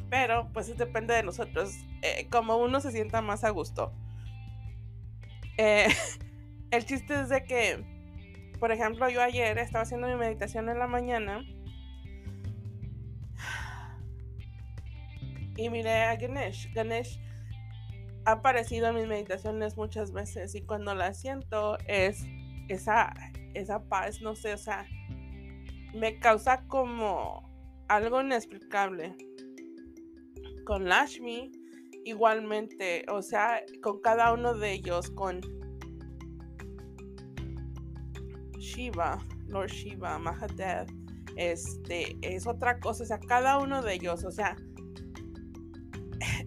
Pero, 0.08 0.50
pues 0.52 0.74
depende 0.76 1.14
de 1.14 1.22
nosotros, 1.22 1.74
eh, 2.00 2.28
como 2.30 2.56
uno 2.56 2.80
se 2.80 2.92
sienta 2.92 3.20
más 3.20 3.44
a 3.44 3.50
gusto. 3.50 3.92
Eh, 5.58 5.88
el 6.70 6.86
chiste 6.86 7.20
es 7.20 7.28
de 7.28 7.44
que, 7.44 7.84
por 8.58 8.72
ejemplo, 8.72 9.08
yo 9.10 9.20
ayer 9.22 9.58
estaba 9.58 9.82
haciendo 9.82 10.08
mi 10.08 10.16
meditación 10.16 10.70
en 10.70 10.78
la 10.78 10.86
mañana 10.86 11.44
y 15.56 15.70
miré 15.70 16.04
a 16.04 16.16
Ganesh. 16.16 16.72
Ganesh 16.74 17.20
ha 18.24 18.32
aparecido 18.32 18.88
en 18.88 18.96
mis 18.96 19.06
meditaciones 19.06 19.76
muchas 19.76 20.12
veces 20.12 20.54
y 20.54 20.62
cuando 20.62 20.94
la 20.94 21.14
siento 21.14 21.78
es 21.86 22.24
esa, 22.68 23.14
esa 23.54 23.84
paz, 23.88 24.20
no 24.20 24.34
sé, 24.34 24.54
o 24.54 24.58
sea, 24.58 24.86
me 25.94 26.18
causa 26.18 26.66
como 26.66 27.48
algo 27.88 28.20
inexplicable. 28.20 29.16
Con 30.64 30.88
Lashmi, 30.88 31.52
igualmente, 32.04 33.06
o 33.08 33.22
sea, 33.22 33.62
con 33.82 34.00
cada 34.00 34.32
uno 34.32 34.54
de 34.54 34.72
ellos, 34.72 35.10
con 35.10 35.40
Shiva, 38.58 39.18
Lord 39.46 39.70
Shiva, 39.70 40.18
Mahadev, 40.18 40.86
este, 41.36 42.16
es 42.22 42.46
otra 42.46 42.80
cosa, 42.80 43.04
o 43.04 43.06
sea, 43.06 43.20
cada 43.20 43.58
uno 43.58 43.82
de 43.82 43.94
ellos, 43.94 44.24
o 44.24 44.32
sea, 44.32 44.56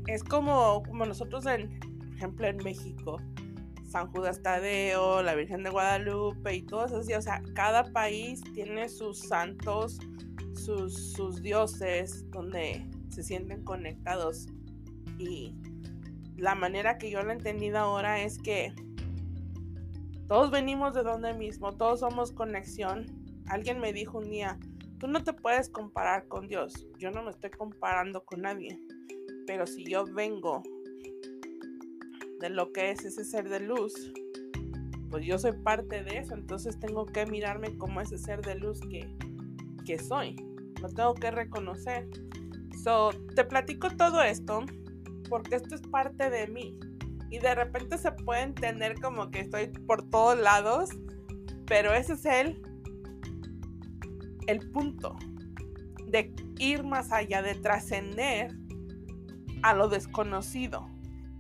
es 0.08 0.24
como, 0.24 0.84
como 0.84 1.06
nosotros, 1.06 1.46
en, 1.46 1.80
por 1.80 2.16
ejemplo, 2.16 2.48
en 2.48 2.58
México, 2.58 3.18
San 3.90 4.08
Judas 4.12 4.42
Tadeo, 4.44 5.24
la 5.24 5.36
Virgen 5.36 5.64
de 5.64 5.70
Guadalupe 5.70 6.56
y 6.56 6.62
todo 6.62 6.86
eso, 6.86 7.00
o 7.00 7.22
sea, 7.22 7.42
cada 7.56 7.86
país 7.92 8.42
tiene 8.54 8.88
sus 8.88 9.20
santos, 9.20 10.00
sus, 10.54 11.14
sus 11.14 11.42
dioses, 11.42 12.30
donde 12.32 12.88
se 13.10 13.24
sienten 13.24 13.64
conectados. 13.64 14.48
Y 15.18 15.56
la 16.38 16.56
manera 16.56 16.98
que 16.98 17.10
yo 17.10 17.22
lo 17.24 17.32
he 17.32 17.34
entendido 17.34 17.80
ahora 17.80 18.22
es 18.22 18.38
que 18.38 18.74
todos 20.28 20.52
venimos 20.52 20.94
de 20.94 21.02
donde 21.02 21.34
mismo, 21.34 21.74
todos 21.74 22.02
somos 22.02 22.32
conexión. 22.32 23.06
Alguien 23.48 23.80
me 23.80 23.92
dijo 23.92 24.20
un 24.20 24.30
día, 24.30 24.60
tú 25.00 25.08
no 25.08 25.24
te 25.24 25.34
puedes 25.34 25.70
comparar 25.70 26.28
con 26.28 26.48
Dios. 26.48 26.88
Yo 27.00 27.10
no 27.10 27.24
me 27.24 27.32
estoy 27.32 27.50
comparando 27.50 28.24
con 28.24 28.42
nadie. 28.42 28.80
Pero 29.50 29.66
si 29.66 29.84
yo 29.84 30.06
vengo 30.06 30.62
de 32.40 32.52
lo 32.52 32.72
que 32.72 32.92
es 32.92 33.04
ese 33.04 33.26
ser 33.26 33.50
de 33.50 33.60
luz, 33.60 34.14
pues 35.10 35.26
yo 35.26 35.40
soy 35.40 35.54
parte 35.54 36.04
de 36.04 36.20
eso, 36.20 36.36
entonces 36.36 36.80
tengo 36.80 37.08
que 37.08 37.26
mirarme 37.26 37.76
como 37.76 38.00
ese 38.00 38.20
ser 38.20 38.42
de 38.42 38.54
luz 38.54 38.80
que, 38.80 39.12
que 39.88 39.98
soy. 39.98 40.36
Lo 40.80 40.90
tengo 40.90 41.16
que 41.16 41.32
reconocer. 41.32 42.08
So, 42.84 43.10
te 43.36 43.44
platico 43.44 43.90
todo 43.90 44.22
esto 44.22 44.64
porque 45.30 45.56
esto 45.56 45.74
es 45.74 45.82
parte 45.82 46.30
de 46.30 46.46
mí. 46.46 46.78
Y 47.32 47.40
de 47.40 47.56
repente 47.56 47.98
se 47.98 48.12
puede 48.12 48.44
entender 48.44 49.02
como 49.02 49.32
que 49.32 49.40
estoy 49.40 49.70
por 49.88 50.08
todos 50.12 50.40
lados, 50.40 50.92
pero 51.66 51.92
ese 51.96 52.14
es 52.14 52.26
el, 52.26 52.62
el 54.46 54.70
punto 54.70 55.18
de 56.06 56.36
ir 56.60 56.84
más 56.84 57.12
allá, 57.12 57.42
de 57.42 57.56
trascender 57.56 58.59
a 59.64 59.74
lo 59.74 59.90
desconocido. 59.90 60.90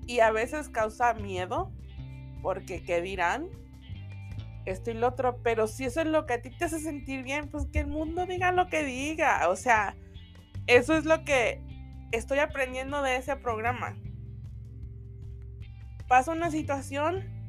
Y 0.07 0.19
a 0.21 0.31
veces 0.31 0.69
causa 0.69 1.13
miedo, 1.13 1.71
porque 2.41 2.83
¿qué 2.83 3.01
dirán? 3.01 3.47
Esto 4.65 4.91
y 4.91 4.95
lo 4.95 5.07
otro, 5.07 5.41
pero 5.43 5.67
si 5.67 5.85
eso 5.85 6.01
es 6.01 6.07
lo 6.07 6.25
que 6.25 6.33
a 6.33 6.41
ti 6.41 6.49
te 6.49 6.65
hace 6.65 6.79
sentir 6.79 7.23
bien, 7.23 7.49
pues 7.49 7.67
que 7.71 7.79
el 7.79 7.87
mundo 7.87 8.25
diga 8.25 8.51
lo 8.51 8.67
que 8.69 8.83
diga. 8.83 9.49
O 9.49 9.55
sea, 9.55 9.95
eso 10.67 10.95
es 10.95 11.05
lo 11.05 11.23
que 11.23 11.61
estoy 12.11 12.39
aprendiendo 12.39 13.01
de 13.01 13.17
ese 13.17 13.35
programa. 13.35 13.97
Pasa 16.07 16.31
una 16.31 16.51
situación 16.51 17.39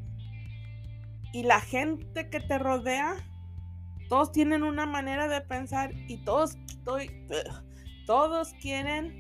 y 1.33 1.45
la 1.45 1.61
gente 1.61 2.29
que 2.29 2.41
te 2.41 2.59
rodea, 2.59 3.15
todos 4.09 4.33
tienen 4.33 4.63
una 4.63 4.87
manera 4.87 5.29
de 5.29 5.41
pensar 5.41 5.93
y 6.09 6.25
todos, 6.25 6.59
todos 8.07 8.53
quieren 8.61 9.20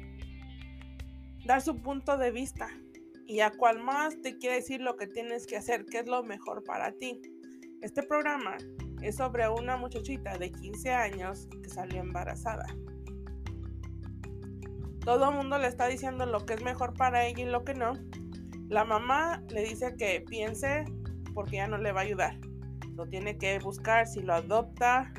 dar 1.50 1.62
su 1.62 1.82
punto 1.82 2.16
de 2.16 2.30
vista 2.30 2.68
y 3.26 3.40
a 3.40 3.50
cual 3.50 3.82
más 3.82 4.20
te 4.22 4.38
quiere 4.38 4.56
decir 4.56 4.80
lo 4.80 4.94
que 4.94 5.08
tienes 5.08 5.48
que 5.48 5.56
hacer, 5.56 5.84
qué 5.84 5.98
es 5.98 6.06
lo 6.06 6.22
mejor 6.22 6.62
para 6.62 6.92
ti. 6.92 7.20
Este 7.80 8.04
programa 8.04 8.56
es 9.02 9.16
sobre 9.16 9.48
una 9.48 9.76
muchachita 9.76 10.38
de 10.38 10.52
15 10.52 10.90
años 10.92 11.48
que 11.60 11.68
salió 11.68 11.98
embarazada. 12.02 12.66
Todo 15.04 15.30
el 15.30 15.34
mundo 15.34 15.58
le 15.58 15.66
está 15.66 15.88
diciendo 15.88 16.24
lo 16.24 16.46
que 16.46 16.54
es 16.54 16.62
mejor 16.62 16.94
para 16.94 17.26
ella 17.26 17.42
y 17.42 17.46
lo 17.46 17.64
que 17.64 17.74
no. 17.74 17.94
La 18.68 18.84
mamá 18.84 19.42
le 19.48 19.64
dice 19.64 19.96
que 19.98 20.20
piense 20.20 20.84
porque 21.34 21.56
ya 21.56 21.66
no 21.66 21.78
le 21.78 21.90
va 21.90 22.02
a 22.02 22.04
ayudar. 22.04 22.38
Lo 22.94 23.08
tiene 23.08 23.38
que 23.38 23.58
buscar 23.58 24.06
si 24.06 24.22
lo 24.22 24.34
adopta, 24.34 25.12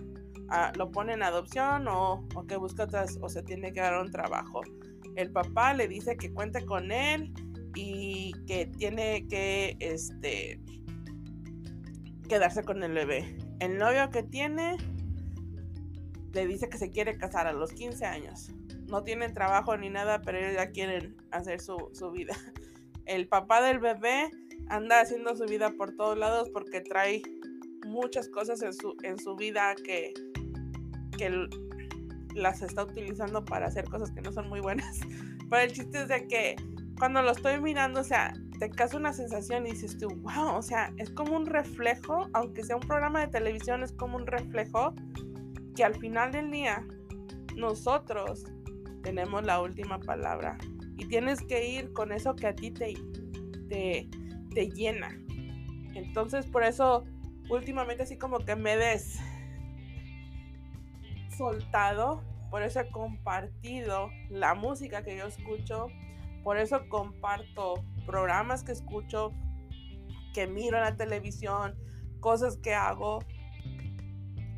lo 0.77 0.91
pone 0.91 1.11
en 1.11 1.23
adopción 1.23 1.89
o, 1.89 2.25
o 2.35 2.47
que 2.47 2.55
busca 2.55 2.83
otras, 2.83 3.19
o 3.21 3.27
se 3.27 3.43
tiene 3.43 3.73
que 3.73 3.81
dar 3.81 3.99
un 3.99 4.11
trabajo. 4.11 4.61
El 5.15 5.31
papá 5.31 5.73
le 5.73 5.87
dice 5.87 6.17
que 6.17 6.33
cuente 6.33 6.65
con 6.65 6.91
él 6.91 7.33
y 7.75 8.33
que 8.47 8.65
tiene 8.65 9.27
que 9.27 9.77
este, 9.79 10.59
quedarse 12.27 12.63
con 12.63 12.83
el 12.83 12.93
bebé. 12.93 13.37
El 13.59 13.77
novio 13.77 14.09
que 14.09 14.23
tiene 14.23 14.77
le 16.33 16.47
dice 16.47 16.69
que 16.69 16.77
se 16.77 16.89
quiere 16.89 17.17
casar 17.17 17.47
a 17.47 17.53
los 17.53 17.71
15 17.73 18.05
años. 18.05 18.49
No 18.87 19.03
tienen 19.03 19.33
trabajo 19.33 19.75
ni 19.77 19.89
nada, 19.89 20.21
pero 20.21 20.37
ellos 20.37 20.53
ya 20.55 20.71
quieren 20.71 21.15
hacer 21.31 21.59
su, 21.61 21.77
vida. 22.13 22.35
El 23.05 23.27
papá 23.27 23.61
del 23.61 23.79
bebé 23.79 24.29
anda 24.69 25.01
haciendo 25.01 25.35
su 25.35 25.45
vida 25.45 25.71
por 25.71 25.95
todos 25.95 26.17
lados 26.17 26.49
porque 26.49 26.81
trae 26.81 27.21
muchas 27.85 28.29
cosas 28.29 28.61
en 28.61 28.73
su, 28.73 28.95
en 29.03 29.17
su 29.17 29.35
vida 29.35 29.75
que, 29.75 30.13
que 31.17 31.47
las 32.35 32.61
está 32.61 32.83
utilizando 32.83 33.43
para 33.43 33.67
hacer 33.67 33.85
cosas 33.85 34.11
que 34.11 34.21
no 34.21 34.31
son 34.31 34.49
muy 34.49 34.59
buenas. 34.59 34.99
Pero 35.49 35.63
el 35.63 35.71
chiste 35.71 36.03
es 36.03 36.07
de 36.07 36.27
que 36.27 36.55
cuando 36.97 37.21
lo 37.21 37.31
estoy 37.31 37.59
mirando, 37.59 38.01
o 38.01 38.03
sea, 38.03 38.33
te 38.59 38.69
causa 38.69 38.97
una 38.97 39.11
sensación 39.11 39.65
y 39.65 39.71
dices 39.71 39.97
wow, 39.99 40.55
o 40.55 40.61
sea, 40.61 40.93
es 40.97 41.09
como 41.09 41.35
un 41.35 41.47
reflejo, 41.47 42.29
aunque 42.33 42.63
sea 42.63 42.75
un 42.75 42.87
programa 42.87 43.21
de 43.21 43.27
televisión, 43.27 43.83
es 43.83 43.91
como 43.91 44.17
un 44.17 44.27
reflejo 44.27 44.93
que 45.75 45.83
al 45.83 45.95
final 45.95 46.31
del 46.31 46.51
día 46.51 46.85
nosotros 47.55 48.45
tenemos 49.01 49.43
la 49.43 49.61
última 49.61 49.99
palabra 49.99 50.57
y 50.97 51.05
tienes 51.05 51.41
que 51.41 51.67
ir 51.69 51.91
con 51.93 52.11
eso 52.11 52.35
que 52.35 52.47
a 52.47 52.55
ti 52.55 52.71
te, 52.71 52.93
te, 53.67 54.07
te 54.53 54.69
llena. 54.69 55.17
Entonces, 55.95 56.45
por 56.45 56.63
eso, 56.63 57.03
últimamente 57.49 58.03
así 58.03 58.17
como 58.17 58.39
que 58.39 58.55
me 58.55 58.77
des 58.77 59.19
soltado, 61.37 62.23
por 62.49 62.63
eso 62.63 62.81
he 62.81 62.91
compartido 62.91 64.09
la 64.29 64.53
música 64.55 65.03
que 65.03 65.17
yo 65.17 65.25
escucho, 65.25 65.87
por 66.43 66.57
eso 66.57 66.87
comparto 66.89 67.85
programas 68.05 68.63
que 68.63 68.71
escucho, 68.73 69.31
que 70.33 70.47
miro 70.47 70.77
en 70.77 70.83
la 70.83 70.97
televisión, 70.97 71.75
cosas 72.19 72.57
que 72.57 72.73
hago, 72.73 73.19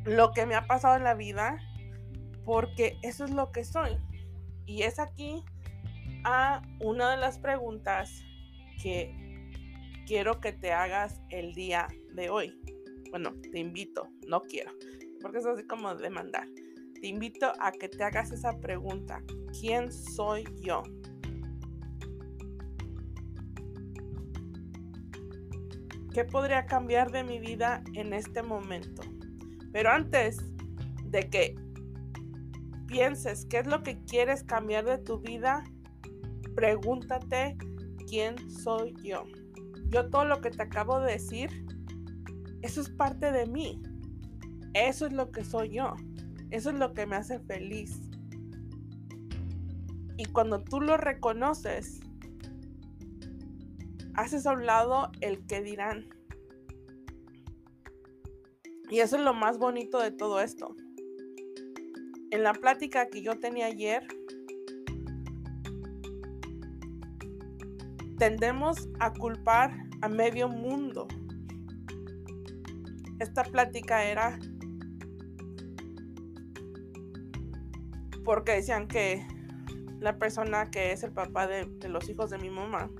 lo 0.04 0.32
que 0.32 0.46
me 0.46 0.54
ha 0.54 0.66
pasado 0.66 0.96
en 0.96 1.04
la 1.04 1.14
vida, 1.14 1.58
porque 2.44 2.98
eso 3.02 3.24
es 3.24 3.30
lo 3.30 3.52
que 3.52 3.64
soy. 3.64 3.96
Y 4.66 4.82
es 4.82 4.98
aquí 4.98 5.44
a 6.24 6.62
una 6.80 7.10
de 7.10 7.16
las 7.16 7.38
preguntas 7.38 8.24
que 8.82 9.14
quiero 10.06 10.40
que 10.40 10.52
te 10.52 10.72
hagas 10.72 11.20
el 11.30 11.54
día 11.54 11.88
de 12.12 12.30
hoy. 12.30 12.58
Bueno, 13.10 13.32
te 13.52 13.58
invito, 13.58 14.08
no 14.26 14.40
quiero, 14.40 14.72
porque 15.22 15.38
es 15.38 15.46
así 15.46 15.64
como 15.66 15.94
demandar. 15.94 16.48
Te 17.04 17.08
invito 17.08 17.52
a 17.60 17.70
que 17.70 17.90
te 17.90 18.02
hagas 18.02 18.32
esa 18.32 18.58
pregunta. 18.60 19.22
¿Quién 19.60 19.92
soy 19.92 20.42
yo? 20.62 20.82
¿Qué 26.14 26.24
podría 26.24 26.64
cambiar 26.64 27.12
de 27.12 27.22
mi 27.22 27.38
vida 27.40 27.84
en 27.92 28.14
este 28.14 28.42
momento? 28.42 29.02
Pero 29.70 29.90
antes 29.90 30.38
de 31.04 31.28
que 31.28 31.54
pienses 32.86 33.44
qué 33.50 33.58
es 33.58 33.66
lo 33.66 33.82
que 33.82 34.02
quieres 34.04 34.42
cambiar 34.42 34.86
de 34.86 34.96
tu 34.96 35.20
vida, 35.20 35.62
pregúntate 36.54 37.58
quién 38.08 38.50
soy 38.50 38.94
yo. 39.02 39.24
Yo 39.90 40.08
todo 40.08 40.24
lo 40.24 40.40
que 40.40 40.48
te 40.48 40.62
acabo 40.62 41.00
de 41.00 41.12
decir, 41.12 41.50
eso 42.62 42.80
es 42.80 42.88
parte 42.88 43.30
de 43.30 43.44
mí. 43.44 43.82
Eso 44.72 45.04
es 45.04 45.12
lo 45.12 45.30
que 45.30 45.44
soy 45.44 45.68
yo. 45.68 45.96
Eso 46.54 46.70
es 46.70 46.76
lo 46.76 46.94
que 46.94 47.04
me 47.04 47.16
hace 47.16 47.40
feliz. 47.40 48.00
Y 50.16 50.24
cuando 50.26 50.62
tú 50.62 50.80
lo 50.80 50.96
reconoces, 50.96 51.98
haces 54.14 54.46
a 54.46 54.52
un 54.52 54.64
lado 54.64 55.10
el 55.20 55.44
que 55.46 55.62
dirán. 55.62 56.08
Y 58.88 59.00
eso 59.00 59.16
es 59.16 59.22
lo 59.22 59.34
más 59.34 59.58
bonito 59.58 59.98
de 59.98 60.12
todo 60.12 60.40
esto. 60.40 60.76
En 62.30 62.44
la 62.44 62.52
plática 62.52 63.08
que 63.08 63.20
yo 63.20 63.40
tenía 63.40 63.66
ayer, 63.66 64.06
tendemos 68.16 68.88
a 69.00 69.12
culpar 69.12 69.72
a 70.02 70.08
medio 70.08 70.48
mundo. 70.48 71.08
Esta 73.18 73.42
plática 73.42 74.04
era 74.04 74.38
porque 78.24 78.52
decían 78.52 78.88
que 78.88 79.26
la 80.00 80.18
persona 80.18 80.70
que 80.70 80.92
es 80.92 81.02
el 81.02 81.12
papá 81.12 81.46
de, 81.46 81.66
los 81.88 82.08
hijos 82.08 82.30
de 82.30 82.38
mi 82.38 82.50
mamá 82.50 82.90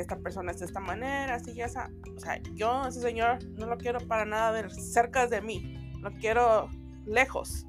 esta 0.00 0.18
persona 0.18 0.52
es 0.52 0.60
de 0.60 0.66
esta 0.66 0.80
manera, 0.80 1.34
así 1.34 1.54
ya 1.54 1.66
esa. 1.66 1.90
O 2.16 2.20
sea, 2.20 2.40
yo, 2.54 2.86
ese 2.86 3.00
señor, 3.00 3.44
no 3.58 3.66
lo 3.66 3.76
quiero 3.78 3.98
para 4.06 4.24
nada 4.24 4.52
ver 4.52 4.70
cerca 4.70 5.26
de 5.26 5.40
mí. 5.40 5.92
Lo 6.00 6.12
quiero 6.12 6.70
lejos. 7.04 7.66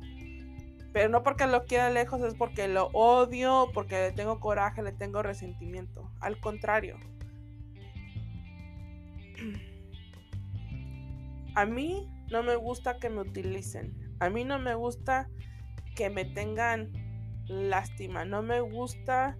Pero 0.93 1.09
no 1.09 1.23
porque 1.23 1.47
lo 1.47 1.65
quiera 1.65 1.89
lejos, 1.89 2.21
es 2.21 2.35
porque 2.35 2.67
lo 2.67 2.89
odio, 2.93 3.71
porque 3.73 3.95
le 3.95 4.11
tengo 4.11 4.39
coraje, 4.39 4.83
le 4.83 4.91
tengo 4.91 5.23
resentimiento. 5.23 6.11
Al 6.19 6.39
contrario. 6.39 6.97
A 11.55 11.65
mí 11.65 12.07
no 12.31 12.43
me 12.43 12.55
gusta 12.55 12.99
que 12.99 13.09
me 13.09 13.21
utilicen. 13.21 14.15
A 14.19 14.29
mí 14.29 14.43
no 14.43 14.59
me 14.59 14.75
gusta 14.75 15.27
que 15.99 16.09
me 16.09 16.23
tengan 16.23 16.93
lástima. 17.49 18.23
No 18.23 18.41
me 18.41 18.61
gusta 18.61 19.37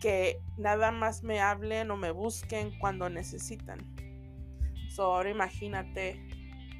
que 0.00 0.42
nada 0.58 0.90
más 0.90 1.22
me 1.22 1.38
hablen 1.38 1.92
o 1.92 1.96
me 1.96 2.10
busquen 2.10 2.76
cuando 2.80 3.08
necesitan. 3.08 3.78
So, 4.88 5.04
ahora 5.04 5.30
imagínate 5.30 6.20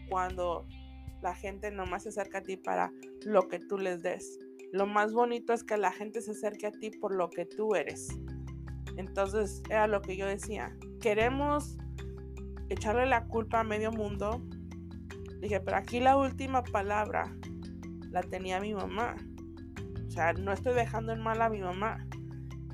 cuando 0.09 0.67
la 1.23 1.33
gente 1.33 1.71
nomás 1.71 2.03
se 2.03 2.09
acerca 2.09 2.39
a 2.39 2.43
ti 2.43 2.57
para 2.57 2.91
lo 3.25 3.47
que 3.47 3.61
tú 3.61 3.79
les 3.79 4.03
des. 4.03 4.41
Lo 4.73 4.89
más 4.89 5.13
bonito 5.13 5.53
es 5.53 5.63
que 5.63 5.77
la 5.77 5.93
gente 5.93 6.21
se 6.21 6.33
acerque 6.33 6.67
a 6.67 6.73
ti 6.73 6.91
por 6.91 7.15
lo 7.15 7.31
que 7.31 7.47
tú 7.47 7.77
eres. 7.77 8.09
Entonces 8.97 9.63
era 9.71 9.87
lo 9.87 10.03
que 10.03 10.17
yo 10.17 10.27
decía. 10.27 10.77
Queremos 11.01 11.79
echarle 12.69 13.07
la 13.07 13.29
culpa 13.29 13.61
a 13.61 13.65
medio 13.65 13.93
mundo. 13.93 14.43
Dije, 15.39 15.61
pero 15.61 15.77
aquí 15.77 16.01
la 16.01 16.17
última 16.17 16.65
palabra 16.65 17.33
la 18.13 18.23
tenía 18.23 18.61
mi 18.61 18.75
mamá. 18.75 19.17
O 20.07 20.11
sea, 20.11 20.33
no 20.35 20.53
estoy 20.53 20.75
dejando 20.75 21.13
en 21.13 21.21
mal 21.21 21.41
a 21.43 21.49
mi 21.49 21.61
mamá. 21.61 22.07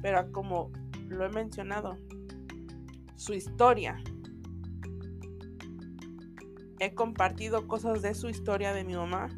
Pero 0.03 0.31
como 0.33 0.70
lo 1.09 1.24
he 1.24 1.29
mencionado, 1.31 1.96
su 3.16 3.35
historia. 3.35 4.03
He 6.81 6.94
compartido 6.94 7.66
cosas 7.66 8.03
de 8.03 8.14
su 8.14 8.29
historia 8.29 8.72
de 8.72 8.85
mi 8.85 8.94
mamá 8.94 9.29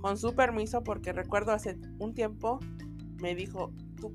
con 0.00 0.18
su 0.18 0.34
permiso 0.34 0.84
porque 0.84 1.12
recuerdo 1.12 1.52
hace 1.52 1.78
un 1.98 2.12
tiempo 2.14 2.60
me 3.20 3.34
dijo, 3.34 3.72
tú 3.98 4.14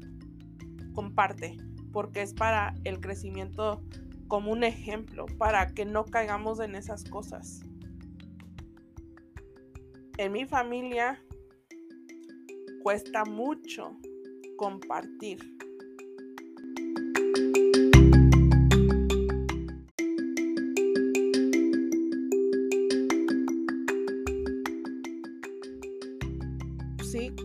comparte 0.93 1.57
porque 1.91 2.21
es 2.21 2.33
para 2.33 2.75
el 2.83 2.99
crecimiento 2.99 3.83
como 4.27 4.51
un 4.51 4.63
ejemplo, 4.63 5.25
para 5.37 5.67
que 5.73 5.85
no 5.85 6.05
caigamos 6.05 6.59
en 6.59 6.75
esas 6.75 7.03
cosas. 7.03 7.63
En 10.21 10.33
mi 10.33 10.45
familia 10.45 11.19
cuesta 12.83 13.25
mucho 13.25 13.97
compartir. 14.55 15.39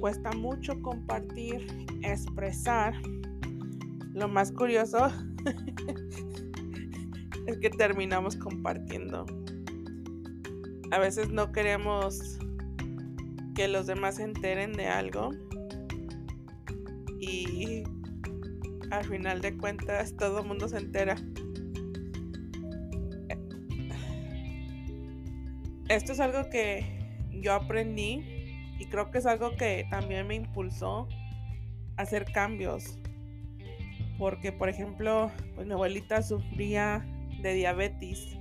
cuesta 0.01 0.31
mucho 0.33 0.81
compartir, 0.83 1.67
expresar. 2.03 2.95
Lo 4.12 4.29
más 4.29 4.53
curioso 4.53 5.11
es 7.47 7.59
que 7.59 7.71
terminamos 7.71 8.37
compartiendo. 8.37 9.25
A 10.91 10.99
veces 10.99 11.31
no 11.31 11.51
queremos 11.53 12.39
que 13.57 13.69
los 13.69 13.87
demás 13.87 14.16
se 14.16 14.23
enteren 14.23 14.75
de 14.75 14.87
algo 14.87 15.31
y 17.19 17.83
al 18.90 19.05
final 19.07 19.40
de 19.40 19.57
cuentas 19.57 20.14
todo 20.16 20.40
el 20.40 20.47
mundo 20.47 20.69
se 20.69 20.77
entera. 20.77 21.16
Esto 25.88 26.12
es 26.12 26.21
algo 26.21 26.51
que 26.51 26.85
yo 27.31 27.55
aprendí 27.55 28.23
y 28.79 28.87
creo 28.90 29.11
que 29.11 29.19
es 29.19 29.27
algo 29.27 29.57
que 29.57 29.87
también 29.90 30.27
me 30.27 30.35
impulsó 30.35 31.09
a 31.97 32.03
hacer 32.03 32.27
cambios. 32.27 32.99
Porque, 34.19 34.53
por 34.53 34.69
ejemplo, 34.69 35.31
pues 35.55 35.66
mi 35.66 35.73
abuelita 35.73 36.23
sufría 36.23 37.07
de 37.40 37.55
diabetes. 37.55 38.37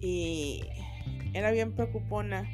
Y 0.00 0.62
era 1.36 1.50
bien 1.50 1.74
preocupona. 1.74 2.48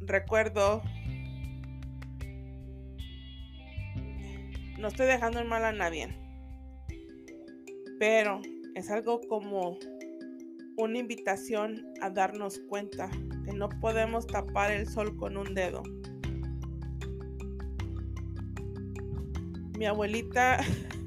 Recuerdo, 0.00 0.80
no 4.78 4.88
estoy 4.88 5.06
dejando 5.06 5.40
en 5.40 5.48
mal 5.48 5.64
a 5.64 5.72
nadie, 5.72 6.16
pero 7.98 8.40
es 8.76 8.88
algo 8.92 9.20
como 9.28 9.76
una 10.76 10.98
invitación 10.98 11.84
a 12.00 12.08
darnos 12.08 12.60
cuenta 12.60 13.10
que 13.44 13.52
no 13.52 13.68
podemos 13.80 14.28
tapar 14.28 14.70
el 14.70 14.86
sol 14.86 15.16
con 15.16 15.36
un 15.36 15.52
dedo. 15.52 15.82
Mi 19.76 19.86
abuelita 19.86 20.58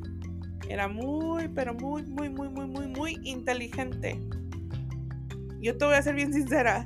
era 0.69 0.87
muy, 0.87 1.47
pero 1.49 1.73
muy, 1.73 2.03
muy, 2.03 2.29
muy, 2.29 2.49
muy, 2.49 2.67
muy, 2.67 2.87
muy 2.87 3.19
inteligente. 3.23 4.19
Yo 5.61 5.77
te 5.77 5.85
voy 5.85 5.95
a 5.95 6.01
ser 6.01 6.15
bien 6.15 6.33
sincera. 6.33 6.83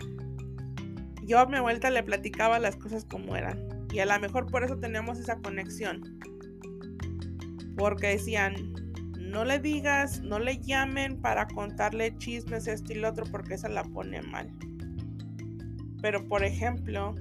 Yo 1.24 1.40
a 1.40 1.46
mi 1.46 1.58
abuelita 1.58 1.90
le 1.90 2.04
platicaba 2.04 2.60
las 2.60 2.76
cosas 2.76 3.06
como 3.06 3.36
eran. 3.36 3.58
Y 3.94 4.00
a 4.00 4.06
lo 4.06 4.20
mejor 4.20 4.48
por 4.48 4.64
eso 4.64 4.78
teníamos 4.78 5.20
esa 5.20 5.38
conexión. 5.38 6.20
Porque 7.78 8.08
decían, 8.08 8.54
no 9.20 9.46
le 9.46 9.60
digas, 9.60 10.22
no 10.22 10.40
le 10.40 10.60
llamen 10.60 11.20
para 11.22 11.48
contarle 11.48 12.16
chismes, 12.18 12.68
esto 12.68 12.94
y 12.94 12.98
lo 12.98 13.10
otro, 13.10 13.26
porque 13.32 13.56
esa 13.56 13.70
la 13.70 13.84
pone 13.84 14.22
mal. 14.22 14.52
Pero 16.02 16.28
por 16.28 16.44
ejemplo, 16.44 17.16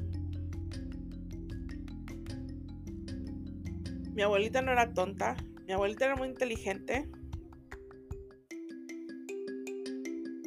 mi 4.12 4.23
abuelita 4.23 4.62
no 4.62 4.73
era 4.73 4.93
tonta, 4.93 5.37
mi 5.66 5.72
abuelita 5.72 6.07
era 6.07 6.16
muy 6.16 6.29
inteligente. 6.29 7.09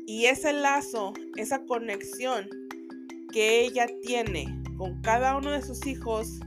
Y 0.05 0.25
ese 0.25 0.53
lazo, 0.53 1.13
esa 1.35 1.65
conexión 1.65 2.47
que 3.33 3.61
ella 3.61 3.87
tiene 4.03 4.63
con 4.77 5.01
cada 5.01 5.35
uno 5.35 5.51
de 5.51 5.61
sus 5.61 5.85
hijos, 5.85 6.39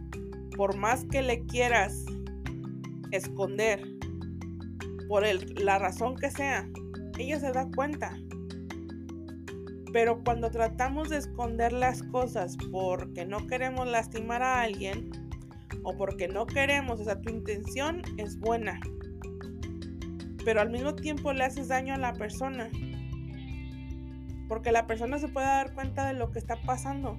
por 0.56 0.76
más 0.76 1.04
que 1.04 1.22
le 1.22 1.44
quieras 1.46 2.04
esconder, 3.10 3.82
por 5.08 5.24
la 5.60 5.78
razón 5.78 6.16
que 6.16 6.30
sea, 6.30 6.68
ella 7.18 7.40
se 7.40 7.52
da 7.52 7.68
cuenta. 7.74 8.16
Pero 9.92 10.22
cuando 10.24 10.50
tratamos 10.50 11.08
de 11.08 11.18
esconder 11.18 11.72
las 11.72 12.02
cosas 12.04 12.56
porque 12.70 13.26
no 13.26 13.46
queremos 13.46 13.88
lastimar 13.88 14.42
a 14.42 14.62
alguien, 14.62 15.10
o 15.82 15.96
porque 15.96 16.28
no 16.28 16.46
queremos, 16.46 17.00
o 17.00 17.04
sea, 17.04 17.20
tu 17.20 17.30
intención 17.30 18.02
es 18.16 18.38
buena, 18.38 18.80
pero 20.44 20.60
al 20.60 20.70
mismo 20.70 20.94
tiempo 20.94 21.32
le 21.32 21.44
haces 21.44 21.68
daño 21.68 21.94
a 21.94 21.98
la 21.98 22.12
persona, 22.12 22.70
porque 24.48 24.72
la 24.72 24.86
persona 24.86 25.18
se 25.18 25.28
puede 25.28 25.46
dar 25.46 25.74
cuenta 25.74 26.06
de 26.06 26.14
lo 26.14 26.30
que 26.32 26.38
está 26.38 26.60
pasando. 26.62 27.18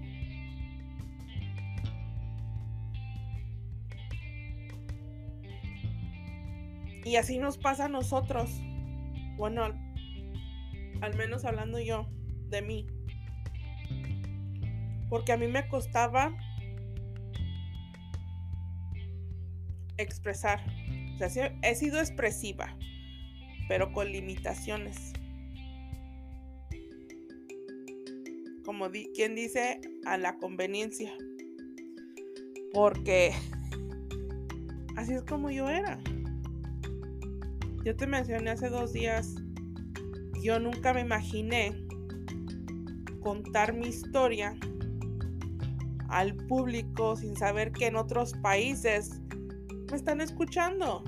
Y 7.04 7.16
así 7.16 7.40
nos 7.40 7.58
pasa 7.58 7.86
a 7.86 7.90
nosotros. 7.90 8.62
Bueno, 9.38 9.64
al, 9.64 9.76
al 11.02 11.16
menos 11.16 11.46
hablando 11.46 11.80
yo 11.80 12.08
de 12.50 12.62
mí. 12.62 12.88
Porque 15.10 15.32
a 15.32 15.38
mí 15.38 15.48
me 15.48 15.68
costaba 15.68 16.34
expresar. 20.02 20.60
O 21.16 21.30
sea, 21.30 21.58
he 21.62 21.76
sido 21.76 22.00
expresiva, 22.00 22.76
pero 23.68 23.92
con 23.94 24.12
limitaciones. 24.12 25.14
Como 28.66 28.90
quien 29.14 29.36
dice, 29.36 29.82
a 30.06 30.18
la 30.18 30.38
conveniencia. 30.38 31.14
Porque 32.74 33.34
así 34.96 35.14
es 35.14 35.24
como 35.24 35.52
yo 35.52 35.70
era. 35.70 36.00
Yo 37.84 37.96
te 37.96 38.06
mencioné 38.06 38.52
hace 38.52 38.70
dos 38.70 38.94
días, 38.94 39.36
yo 40.44 40.60
nunca 40.60 40.94
me 40.94 41.02
imaginé 41.02 41.76
contar 43.22 43.74
mi 43.74 43.88
historia 43.88 44.56
al 46.10 46.36
público 46.36 47.16
sin 47.16 47.36
saber 47.36 47.72
que 47.72 47.88
en 47.88 47.96
otros 47.96 48.34
países 48.42 49.22
me 49.92 49.98
están 49.98 50.22
escuchando. 50.22 51.04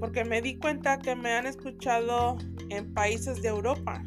Porque 0.00 0.24
me 0.24 0.40
di 0.40 0.56
cuenta 0.56 0.98
que 0.98 1.14
me 1.14 1.32
han 1.32 1.46
escuchado 1.46 2.38
en 2.70 2.94
países 2.94 3.42
de 3.42 3.48
Europa. 3.48 4.02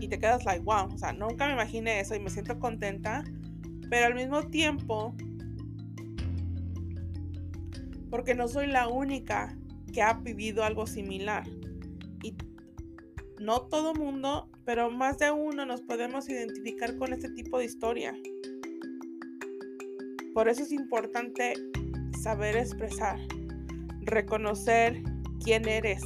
Y 0.00 0.08
te 0.08 0.18
quedas 0.18 0.44
like, 0.44 0.62
wow, 0.64 0.92
o 0.92 0.98
sea, 0.98 1.12
nunca 1.12 1.46
me 1.46 1.54
imaginé 1.54 2.00
eso 2.00 2.14
y 2.14 2.20
me 2.20 2.30
siento 2.30 2.58
contenta. 2.58 3.24
Pero 3.88 4.06
al 4.06 4.14
mismo 4.14 4.42
tiempo, 4.48 5.14
porque 8.10 8.34
no 8.34 8.46
soy 8.46 8.66
la 8.66 8.88
única 8.88 9.56
que 9.92 10.02
ha 10.02 10.14
vivido 10.14 10.64
algo 10.64 10.86
similar. 10.86 11.44
Y 12.22 12.36
no 13.40 13.62
todo 13.62 13.94
mundo, 13.94 14.50
pero 14.64 14.90
más 14.90 15.18
de 15.18 15.30
uno 15.30 15.64
nos 15.64 15.80
podemos 15.80 16.28
identificar 16.28 16.96
con 16.96 17.12
este 17.12 17.30
tipo 17.30 17.58
de 17.58 17.64
historia. 17.64 18.14
Por 20.34 20.50
eso 20.50 20.64
es 20.64 20.72
importante 20.72 21.54
saber 22.26 22.56
expresar, 22.56 23.20
reconocer 24.00 25.00
quién 25.44 25.68
eres. 25.68 26.02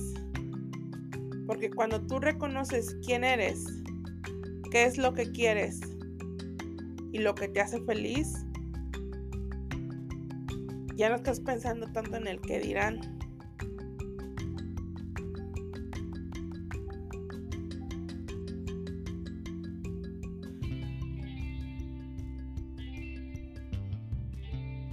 Porque 1.47 1.71
cuando 1.71 1.99
tú 2.07 2.19
reconoces 2.19 2.95
quién 3.07 3.25
eres, 3.25 3.65
qué 4.71 4.85
es 4.85 4.99
lo 4.99 5.15
que 5.15 5.33
quieres 5.33 5.81
y 7.13 7.21
lo 7.21 7.35
que 7.35 7.49
te 7.49 7.63
hace 7.63 7.81
feliz, 7.87 8.45
ya 10.95 11.09
no 11.09 11.15
estás 11.15 11.41
pensando 11.41 11.91
tanto 11.91 12.19
en 12.19 12.27
el 12.27 12.39
que 12.43 12.61
dirán. 12.61 13.01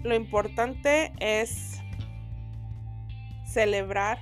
Lo 0.07 0.15
importante 0.15 1.11
es 1.19 1.81
celebrar 3.43 4.19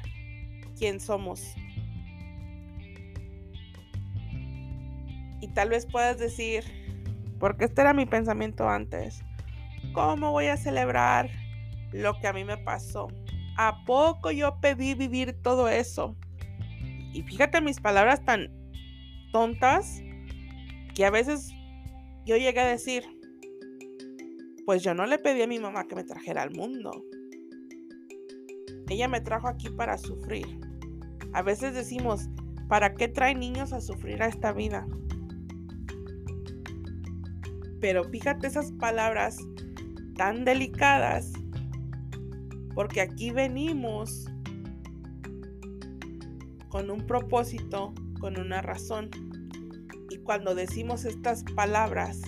quién 0.79 0.99
somos. 0.99 1.53
Y 5.41 5.47
tal 5.49 5.69
vez 5.69 5.85
puedas 5.85 6.17
decir, 6.17 6.63
porque 7.39 7.65
este 7.65 7.81
era 7.81 7.93
mi 7.93 8.07
pensamiento 8.07 8.67
antes, 8.67 9.23
¿cómo 9.93 10.31
voy 10.31 10.47
a 10.47 10.57
celebrar 10.57 11.29
lo 11.91 12.19
que 12.19 12.25
a 12.29 12.33
mí 12.33 12.43
me 12.43 12.57
pasó? 12.57 13.07
¿A 13.55 13.85
poco 13.85 14.31
yo 14.31 14.59
pedí 14.61 14.95
vivir 14.95 15.39
todo 15.43 15.69
eso? 15.69 16.17
Y 17.13 17.21
fíjate 17.21 17.61
mis 17.61 17.79
palabras 17.79 18.25
tan 18.25 18.49
tontas 19.31 20.01
que 20.95 21.05
a 21.05 21.11
veces 21.11 21.53
yo 22.25 22.37
llegué 22.37 22.61
a 22.61 22.65
decir, 22.65 23.03
pues 24.65 24.81
yo 24.81 24.93
no 24.93 25.05
le 25.05 25.19
pedí 25.19 25.41
a 25.43 25.47
mi 25.47 25.59
mamá 25.59 25.87
que 25.87 25.95
me 25.95 26.03
trajera 26.03 26.41
al 26.41 26.51
mundo. 26.51 27.05
Ella 28.89 29.07
me 29.07 29.21
trajo 29.21 29.47
aquí 29.47 29.69
para 29.69 29.97
sufrir. 29.97 30.59
A 31.33 31.41
veces 31.41 31.73
decimos, 31.73 32.29
¿para 32.67 32.95
qué 32.95 33.07
trae 33.07 33.35
niños 33.35 33.73
a 33.73 33.81
sufrir 33.81 34.21
a 34.23 34.27
esta 34.27 34.51
vida? 34.53 34.87
Pero 37.79 38.03
fíjate 38.05 38.47
esas 38.47 38.71
palabras 38.73 39.37
tan 40.15 40.45
delicadas, 40.45 41.33
porque 42.73 43.01
aquí 43.01 43.31
venimos 43.31 44.25
con 46.69 46.89
un 46.89 47.05
propósito, 47.05 47.93
con 48.19 48.39
una 48.39 48.61
razón. 48.61 49.09
Y 50.09 50.17
cuando 50.19 50.55
decimos 50.55 51.05
estas 51.05 51.43
palabras, 51.55 52.21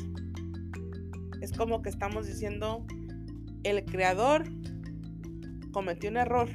es 1.42 1.52
como 1.52 1.82
que 1.82 1.90
estamos 1.90 2.28
diciendo, 2.28 2.86
el 3.64 3.84
creador 3.86 4.44
cometió 5.72 6.10
un 6.10 6.18
error. 6.18 6.50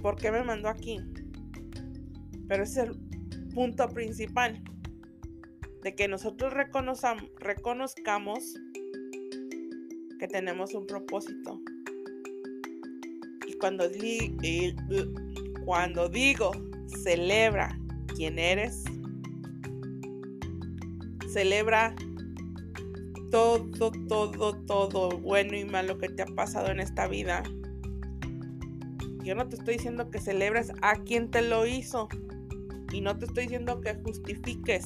¿Por 0.00 0.16
qué 0.16 0.30
me 0.30 0.42
mandó 0.42 0.68
aquí? 0.68 0.98
Pero 2.48 2.64
es 2.64 2.76
el 2.76 2.96
punto 3.54 3.88
principal. 3.88 4.62
De 5.82 5.96
que 5.96 6.06
nosotros 6.06 6.54
reconozcamos 6.54 8.54
que 10.20 10.28
tenemos 10.28 10.74
un 10.74 10.86
propósito. 10.86 11.60
Y 13.48 13.54
cuando, 13.54 13.90
cuando 15.64 16.08
digo 16.08 16.52
celebra 17.02 17.76
quién 18.14 18.38
eres, 18.38 18.84
celebra 21.32 21.96
todo, 23.32 23.64
todo, 24.08 24.54
todo 24.66 25.18
bueno 25.18 25.56
y 25.56 25.64
malo 25.64 25.96
que 25.96 26.10
te 26.10 26.22
ha 26.22 26.26
pasado 26.26 26.70
en 26.70 26.80
esta 26.80 27.08
vida. 27.08 27.42
Yo 29.24 29.34
no 29.34 29.48
te 29.48 29.56
estoy 29.56 29.76
diciendo 29.76 30.10
que 30.10 30.20
celebres 30.20 30.70
a 30.82 30.96
quien 30.96 31.30
te 31.30 31.40
lo 31.40 31.66
hizo. 31.66 32.08
Y 32.92 33.00
no 33.00 33.16
te 33.16 33.24
estoy 33.24 33.44
diciendo 33.44 33.80
que 33.80 33.94
justifiques. 33.94 34.84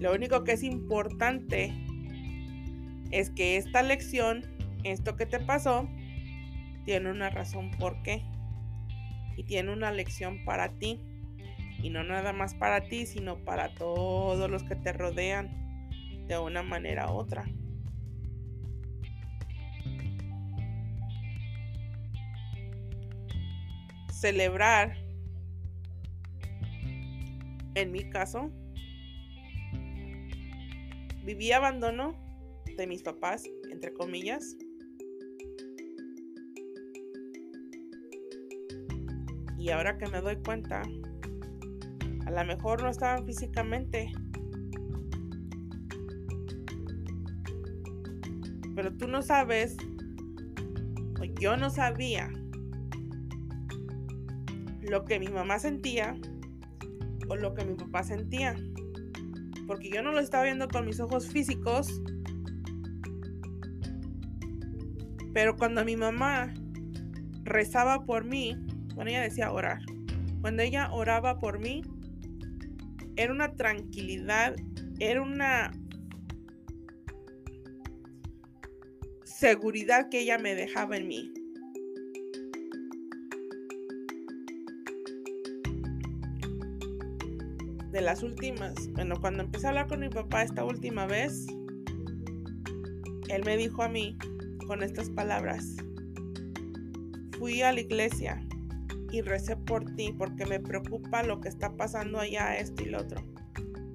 Lo 0.00 0.14
único 0.14 0.42
que 0.42 0.52
es 0.52 0.62
importante 0.62 1.74
es 3.10 3.28
que 3.28 3.58
esta 3.58 3.82
lección, 3.82 4.44
esto 4.84 5.16
que 5.16 5.26
te 5.26 5.38
pasó, 5.38 5.86
tiene 6.86 7.10
una 7.10 7.28
razón 7.28 7.70
por 7.72 8.02
qué. 8.02 8.24
Y 9.36 9.44
tiene 9.44 9.70
una 9.70 9.92
lección 9.92 10.44
para 10.46 10.70
ti. 10.78 10.98
Y 11.82 11.90
no 11.90 12.02
nada 12.02 12.32
más 12.32 12.54
para 12.54 12.88
ti, 12.88 13.06
sino 13.06 13.44
para 13.44 13.74
todos 13.74 14.50
los 14.50 14.64
que 14.64 14.74
te 14.76 14.92
rodean 14.92 15.48
de 16.26 16.38
una 16.38 16.62
manera 16.62 17.10
u 17.10 17.16
otra. 17.16 17.44
Celebrar, 24.12 24.96
en 27.74 27.92
mi 27.92 28.10
caso, 28.10 28.50
viví 31.24 31.52
abandono 31.52 32.14
de 32.76 32.86
mis 32.86 33.02
papás, 33.02 33.44
entre 33.70 33.92
comillas. 33.92 34.56
Y 39.56 39.70
ahora 39.70 39.98
que 39.98 40.06
me 40.06 40.20
doy 40.20 40.36
cuenta, 40.42 40.82
a 42.28 42.30
lo 42.30 42.44
mejor 42.44 42.82
no 42.82 42.90
estaban 42.90 43.24
físicamente. 43.24 44.12
Pero 48.74 48.92
tú 48.92 49.08
no 49.08 49.22
sabes, 49.22 49.78
yo 51.40 51.56
no 51.56 51.70
sabía, 51.70 52.30
lo 54.82 55.06
que 55.06 55.18
mi 55.18 55.28
mamá 55.28 55.58
sentía 55.58 56.16
o 57.30 57.36
lo 57.36 57.54
que 57.54 57.64
mi 57.64 57.74
papá 57.74 58.02
sentía 58.02 58.54
porque 59.66 59.90
yo 59.90 60.02
no 60.02 60.12
lo 60.12 60.20
estaba 60.20 60.44
viendo 60.44 60.68
con 60.68 60.84
mis 60.84 61.00
ojos 61.00 61.28
físicos. 61.28 62.02
Pero 65.32 65.56
cuando 65.56 65.84
mi 65.84 65.96
mamá 65.96 66.52
rezaba 67.44 68.04
por 68.04 68.24
mí, 68.24 68.54
cuando 68.94 69.10
ella 69.10 69.22
decía 69.22 69.50
orar, 69.50 69.80
cuando 70.42 70.62
ella 70.62 70.90
oraba 70.92 71.38
por 71.38 71.58
mí, 71.58 71.82
era 73.18 73.32
una 73.32 73.52
tranquilidad, 73.52 74.54
era 75.00 75.20
una 75.20 75.72
seguridad 79.24 80.08
que 80.08 80.20
ella 80.20 80.38
me 80.38 80.54
dejaba 80.54 80.96
en 80.96 81.08
mí. 81.08 81.32
de 87.90 88.02
las 88.02 88.22
últimas, 88.22 88.74
bueno, 88.92 89.18
cuando 89.18 89.42
empecé 89.42 89.66
a 89.66 89.70
hablar 89.70 89.88
con 89.88 90.00
mi 90.00 90.10
papá 90.10 90.42
esta 90.42 90.62
última 90.62 91.06
vez, 91.06 91.46
él 93.28 93.42
me 93.44 93.56
dijo 93.56 93.82
a 93.82 93.88
mí 93.88 94.16
con 94.66 94.82
estas 94.82 95.08
palabras, 95.10 95.74
fui 97.38 97.62
a 97.62 97.72
la 97.72 97.80
iglesia 97.80 98.46
y 99.10 99.22
recé 99.22 99.56
por 99.56 99.84
ti 99.94 100.14
porque 100.16 100.46
me 100.46 100.60
preocupa 100.60 101.22
lo 101.22 101.40
que 101.40 101.48
está 101.48 101.76
pasando 101.76 102.18
allá, 102.18 102.56
esto 102.56 102.82
y 102.82 102.86
lo 102.86 103.00
otro. 103.00 103.22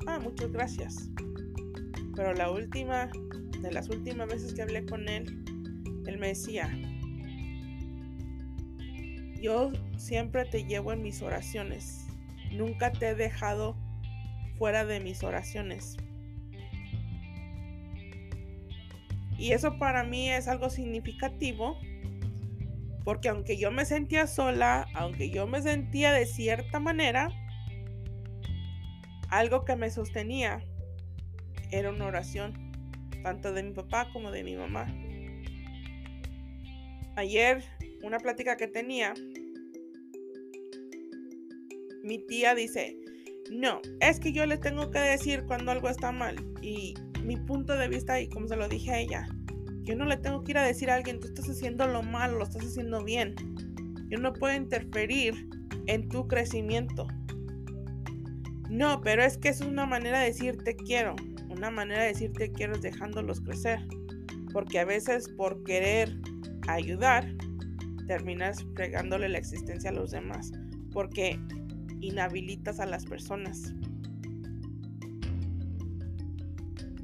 Ah, 0.07 0.19
muchas 0.19 0.51
gracias. 0.51 1.09
Pero 2.15 2.33
la 2.33 2.51
última, 2.51 3.09
de 3.61 3.71
las 3.71 3.89
últimas 3.89 4.27
veces 4.27 4.53
que 4.53 4.61
hablé 4.61 4.85
con 4.85 5.07
él, 5.07 5.43
él 6.05 6.17
me 6.17 6.29
decía, 6.29 6.69
yo 9.41 9.71
siempre 9.97 10.45
te 10.45 10.65
llevo 10.65 10.93
en 10.93 11.01
mis 11.01 11.21
oraciones. 11.21 12.05
Nunca 12.51 12.91
te 12.91 13.09
he 13.09 13.15
dejado 13.15 13.75
fuera 14.57 14.85
de 14.85 14.99
mis 14.99 15.23
oraciones. 15.23 15.97
Y 19.37 19.51
eso 19.51 19.77
para 19.77 20.03
mí 20.03 20.29
es 20.29 20.47
algo 20.47 20.69
significativo 20.69 21.77
porque 23.03 23.29
aunque 23.29 23.57
yo 23.57 23.71
me 23.71 23.85
sentía 23.85 24.27
sola, 24.27 24.87
aunque 24.93 25.29
yo 25.29 25.47
me 25.47 25.61
sentía 25.61 26.11
de 26.13 26.25
cierta 26.25 26.79
manera, 26.79 27.29
algo 29.29 29.65
que 29.65 29.75
me 29.75 29.89
sostenía 29.89 30.63
era 31.71 31.89
una 31.89 32.05
oración, 32.05 32.71
tanto 33.23 33.51
de 33.51 33.63
mi 33.63 33.73
papá 33.73 34.09
como 34.13 34.31
de 34.31 34.43
mi 34.43 34.55
mamá. 34.55 34.85
Ayer, 37.15 37.63
una 38.03 38.19
plática 38.19 38.57
que 38.57 38.67
tenía, 38.67 39.13
mi 42.03 42.19
tía 42.19 42.55
dice, 42.55 42.97
no, 43.51 43.81
es 44.01 44.19
que 44.19 44.33
yo 44.33 44.45
le 44.45 44.57
tengo 44.57 44.91
que 44.91 44.99
decir 44.99 45.45
cuando 45.45 45.71
algo 45.71 45.89
está 45.89 46.11
mal. 46.11 46.35
Y 46.61 46.93
mi 47.23 47.37
punto 47.37 47.75
de 47.75 47.87
vista, 47.87 48.19
y 48.19 48.29
como 48.29 48.47
se 48.47 48.55
lo 48.55 48.67
dije 48.67 48.91
a 48.91 48.99
ella, 48.99 49.27
yo 49.83 49.95
no 49.95 50.05
le 50.05 50.17
tengo 50.17 50.43
que 50.43 50.51
ir 50.51 50.57
a 50.57 50.63
decir 50.63 50.89
a 50.89 50.95
alguien, 50.95 51.19
tú 51.19 51.27
estás 51.27 51.49
haciendo 51.49 51.85
lo 51.87 52.03
malo, 52.03 52.37
lo 52.37 52.43
estás 52.45 52.65
haciendo 52.65 53.03
bien. 53.03 53.35
Yo 54.09 54.17
no 54.17 54.33
puedo 54.33 54.55
interferir 54.55 55.47
en 55.87 56.07
tu 56.07 56.27
crecimiento. 56.27 57.07
No, 58.69 59.01
pero 59.01 59.23
es 59.23 59.37
que 59.37 59.49
es 59.49 59.61
una 59.61 59.85
manera 59.85 60.19
de 60.19 60.27
decir 60.27 60.57
te 60.63 60.75
quiero. 60.75 61.15
Una 61.49 61.69
manera 61.69 62.03
de 62.03 62.07
decir 62.09 62.31
te 62.33 62.51
quiero 62.51 62.73
es 62.73 62.81
dejándolos 62.81 63.41
crecer. 63.41 63.79
Porque 64.51 64.79
a 64.79 64.85
veces 64.85 65.27
por 65.29 65.63
querer 65.63 66.17
ayudar, 66.67 67.27
terminas 68.07 68.63
fregándole 68.75 69.29
la 69.29 69.37
existencia 69.37 69.89
a 69.89 69.93
los 69.93 70.11
demás. 70.11 70.51
Porque 70.91 71.39
inhabilitas 71.99 72.79
a 72.79 72.85
las 72.85 73.05
personas. 73.05 73.73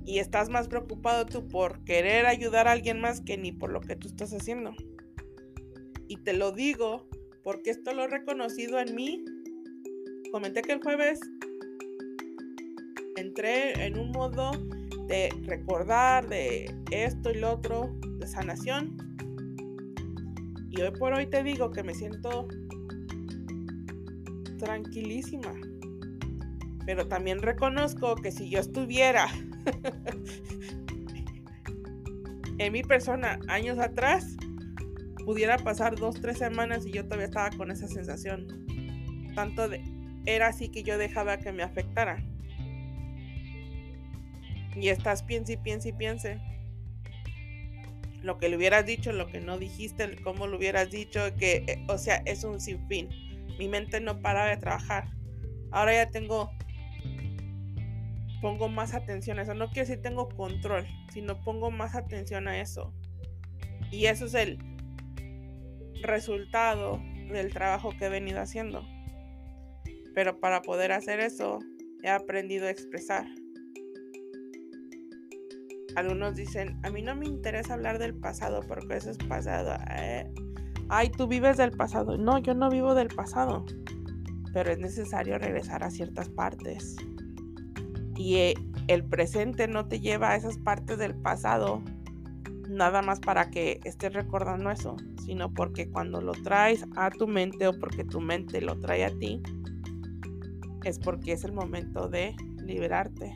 Y 0.10 0.18
estás 0.18 0.50
más 0.50 0.68
preocupado 0.68 1.28
tú 1.28 1.48
por 1.48 1.84
querer 1.84 2.26
ayudar 2.26 2.68
a 2.68 2.72
alguien 2.72 3.00
más 3.00 3.22
que 3.22 3.38
ni 3.38 3.52
por 3.52 3.72
lo 3.72 3.80
que 3.80 3.96
tú 3.96 4.08
estás 4.08 4.34
haciendo. 4.34 4.74
Y 6.08 6.18
te 6.18 6.34
lo 6.34 6.52
digo 6.52 7.08
porque 7.44 7.70
esto 7.70 7.94
lo 7.94 8.06
he 8.06 8.08
reconocido 8.08 8.80
en 8.80 8.96
mí. 8.96 9.24
Comenté 10.32 10.64
que 10.64 10.72
el 10.72 10.82
jueves 10.82 11.20
entré 13.18 13.86
en 13.86 14.00
un 14.00 14.10
modo 14.10 14.50
de 15.06 15.30
recordar 15.44 16.28
de 16.28 16.76
esto 16.90 17.30
y 17.30 17.36
lo 17.36 17.52
otro, 17.52 17.96
de 18.18 18.26
sanación. 18.26 18.98
Y 20.72 20.82
hoy 20.82 20.92
por 20.98 21.14
hoy 21.14 21.28
te 21.28 21.44
digo 21.44 21.70
que 21.70 21.84
me 21.84 21.94
siento 21.94 22.48
tranquilísima. 24.58 25.54
Pero 26.88 27.08
también 27.08 27.44
reconozco 27.44 28.16
que 28.16 28.32
si 28.32 28.50
yo 28.50 28.60
estuviera 28.60 29.28
en 32.58 32.74
mi 32.74 32.84
persona 32.84 33.40
años 33.48 33.80
atrás, 33.80 34.36
pudiera 35.26 35.58
pasar 35.58 35.96
dos, 35.96 36.22
tres 36.22 36.38
semanas 36.38 36.86
y 36.86 36.92
yo 36.92 37.04
todavía 37.06 37.26
estaba 37.26 37.50
con 37.52 37.72
esa 37.72 37.88
sensación. 37.88 38.48
Tanto 39.36 39.70
de, 39.70 39.82
era 40.26 40.48
así 40.48 40.70
que 40.70 40.84
yo 40.84 40.98
dejaba 40.98 41.38
que 41.38 41.52
me 41.52 41.64
afectara. 41.64 42.24
Y 44.76 44.90
estás 44.90 45.24
piense 45.24 45.54
y 45.54 45.58
piense 45.58 45.90
y 45.90 45.94
piense. 45.94 46.40
Lo 48.22 48.38
que 48.38 48.50
le 48.50 48.58
hubieras 48.58 48.86
dicho, 48.86 49.12
lo 49.14 49.28
que 49.28 49.40
no 49.40 49.58
dijiste, 49.58 50.18
cómo 50.24 50.48
lo 50.48 50.58
hubieras 50.58 50.92
dicho, 50.92 51.34
que, 51.38 51.64
eh, 51.68 51.86
o 51.88 51.98
sea, 51.98 52.18
es 52.26 52.44
un 52.44 52.60
sinfín 52.60 53.10
mi 53.60 53.68
mente 53.68 54.00
no 54.00 54.22
para 54.22 54.46
de 54.46 54.58
trabajar. 54.58 55.10
Ahora 55.72 55.94
ya 55.94 56.10
tengo, 56.10 56.50
pongo 58.42 58.70
más 58.70 58.94
atención 58.94 59.40
a 59.40 59.44
eso. 59.44 59.54
No 59.54 59.68
quiero 59.68 59.88
decir 59.88 60.02
tengo 60.02 60.30
control, 60.30 60.86
sino 61.12 61.40
pongo 61.42 61.72
más 61.72 61.96
atención 61.96 62.48
a 62.48 62.60
eso. 62.60 62.94
Y 63.92 64.06
eso 64.06 64.26
es 64.26 64.34
el 64.36 64.60
resultado 66.02 67.02
del 67.32 67.54
trabajo 67.54 67.92
que 67.98 68.06
he 68.06 68.10
venido 68.10 68.40
haciendo. 68.40 68.84
Pero 70.14 70.40
para 70.40 70.62
poder 70.62 70.92
hacer 70.92 71.20
eso, 71.20 71.60
he 72.04 72.10
aprendido 72.10 72.68
a 72.68 72.72
expresar. 72.72 73.26
Algunos 75.96 76.36
dicen, 76.36 76.80
a 76.84 76.92
mí 76.92 77.02
no 77.02 77.16
me 77.16 77.26
interesa 77.26 77.74
hablar 77.74 78.00
del 78.00 78.16
pasado 78.16 78.62
porque 78.68 78.98
eso 78.98 79.10
es 79.10 79.18
pasado. 79.18 79.76
Eh, 79.92 80.32
ay, 80.90 81.12
tú 81.12 81.28
vives 81.28 81.58
del 81.58 81.72
pasado. 81.72 82.18
No, 82.18 82.38
yo 82.38 82.54
no 82.54 82.70
vivo 82.70 82.94
del 82.94 83.08
pasado, 83.08 83.66
pero 84.54 84.72
es 84.72 84.78
necesario 84.78 85.38
regresar 85.38 85.84
a 85.84 85.90
ciertas 85.90 86.30
partes. 86.30 86.96
Y 88.20 88.36
eh, 88.36 88.54
el 88.90 89.06
presente 89.06 89.70
no 89.70 89.88
te 89.88 90.02
lleva 90.02 90.32
a 90.32 90.36
esas 90.36 90.58
partes 90.58 90.98
del 90.98 91.16
pasado 91.16 91.82
nada 92.68 93.02
más 93.02 93.22
para 93.22 93.50
que 93.50 93.80
estés 93.86 94.14
recordando 94.14 94.70
eso, 94.70 94.98
sino 95.26 95.54
porque 95.54 95.90
cuando 95.90 96.20
lo 96.20 96.34
traes 96.34 96.86
a 96.98 97.10
tu 97.12 97.28
mente 97.28 97.66
o 97.66 97.80
porque 97.80 98.04
tu 98.04 98.20
mente 98.20 98.60
lo 98.60 98.78
trae 98.78 99.06
a 99.06 99.18
ti, 99.18 99.42
es 100.84 101.00
porque 101.00 101.32
es 101.32 101.46
el 101.46 101.54
momento 101.54 102.10
de 102.10 102.36
liberarte. 102.62 103.34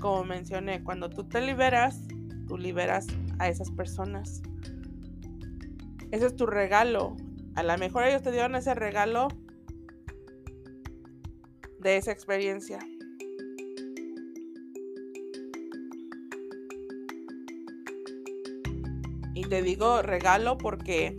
como 0.00 0.24
mencioné, 0.24 0.82
cuando 0.82 1.10
tú 1.10 1.24
te 1.24 1.42
liberas, 1.42 2.08
tú 2.48 2.56
liberas 2.56 3.06
a 3.38 3.50
esas 3.50 3.70
personas. 3.70 4.40
Ese 6.10 6.24
es 6.24 6.36
tu 6.36 6.46
regalo. 6.46 7.16
A 7.54 7.62
lo 7.62 7.76
mejor 7.76 8.04
ellos 8.04 8.22
te 8.22 8.32
dieron 8.32 8.54
ese 8.54 8.74
regalo 8.74 9.28
de 11.80 11.98
esa 11.98 12.12
experiencia. 12.12 12.78
Te 19.50 19.62
digo 19.62 20.00
regalo 20.00 20.56
porque 20.56 21.14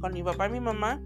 con 0.00 0.14
mi 0.14 0.22
papá 0.22 0.48
y 0.48 0.52
mi 0.52 0.60
mamá 0.60 1.02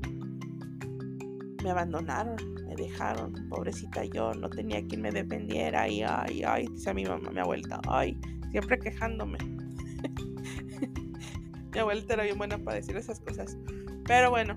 me 1.64 1.70
abandonaron, 1.70 2.36
me 2.68 2.76
dejaron, 2.76 3.32
pobrecita 3.48 4.04
yo, 4.04 4.32
no 4.32 4.48
tenía 4.48 4.86
quien 4.86 5.02
me 5.02 5.10
defendiera 5.10 5.88
y 5.88 6.04
ay, 6.04 6.44
ay, 6.44 6.68
dice 6.68 6.94
mi 6.94 7.04
mamá, 7.04 7.28
mi 7.32 7.40
abuelita, 7.40 7.80
ay, 7.88 8.16
siempre 8.52 8.78
quejándome. 8.78 9.36
mi 11.74 11.80
abuelita 11.80 12.14
era 12.14 12.22
bien 12.22 12.38
buena 12.38 12.56
para 12.56 12.76
decir 12.76 12.96
esas 12.96 13.18
cosas. 13.18 13.58
Pero 14.06 14.30
bueno, 14.30 14.56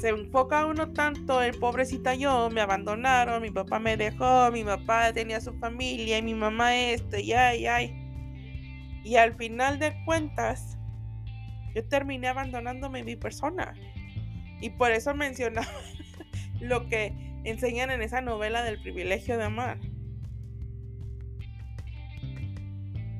se 0.00 0.08
enfoca 0.08 0.66
uno 0.66 0.92
tanto 0.92 1.40
en 1.40 1.56
pobrecita 1.60 2.16
yo, 2.16 2.50
me 2.50 2.62
abandonaron, 2.62 3.42
mi 3.42 3.52
papá 3.52 3.78
me 3.78 3.96
dejó, 3.96 4.50
mi 4.50 4.64
papá 4.64 5.12
tenía 5.12 5.40
su 5.40 5.52
familia 5.54 6.18
y 6.18 6.22
mi 6.22 6.34
mamá 6.34 6.76
esto, 6.76 7.16
y 7.16 7.32
ay, 7.32 7.66
ay. 7.66 7.97
Y 9.04 9.16
al 9.16 9.34
final 9.34 9.78
de 9.78 9.94
cuentas, 10.04 10.78
yo 11.74 11.86
terminé 11.86 12.28
abandonándome 12.28 13.04
mi 13.04 13.16
persona. 13.16 13.74
Y 14.60 14.70
por 14.70 14.90
eso 14.90 15.14
mencionaba 15.14 15.68
lo 16.60 16.88
que 16.88 17.14
enseñan 17.44 17.90
en 17.90 18.02
esa 18.02 18.20
novela 18.20 18.62
del 18.62 18.80
privilegio 18.80 19.38
de 19.38 19.44
amar. 19.44 19.78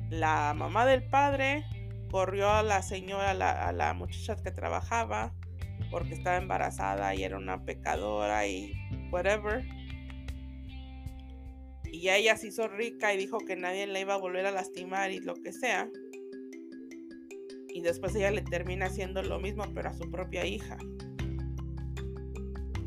La 0.09 0.53
mamá 0.55 0.85
del 0.85 1.03
padre 1.03 1.63
corrió 2.11 2.49
a 2.49 2.63
la 2.63 2.81
señora, 2.81 3.31
a 3.31 3.71
la, 3.71 3.93
muchacha 3.93 4.35
que 4.41 4.51
trabajaba, 4.51 5.33
porque 5.91 6.15
estaba 6.15 6.37
embarazada 6.37 7.13
y 7.13 7.23
era 7.23 7.37
una 7.37 7.63
pecadora 7.63 8.47
y 8.47 8.73
whatever. 9.11 9.63
Y 11.91 12.09
ella 12.09 12.37
se 12.37 12.47
hizo 12.47 12.67
rica 12.67 13.13
y 13.13 13.17
dijo 13.17 13.39
que 13.39 13.55
nadie 13.55 13.87
la 13.87 13.99
iba 13.99 14.13
a 14.13 14.17
volver 14.17 14.45
a 14.45 14.51
lastimar 14.51 15.11
y 15.11 15.19
lo 15.19 15.35
que 15.35 15.51
sea. 15.51 15.89
Y 17.67 17.81
después 17.81 18.15
ella 18.15 18.31
le 18.31 18.41
termina 18.41 18.87
haciendo 18.87 19.21
lo 19.23 19.39
mismo, 19.39 19.63
pero 19.73 19.89
a 19.89 19.93
su 19.93 20.09
propia 20.09 20.45
hija. 20.45 20.77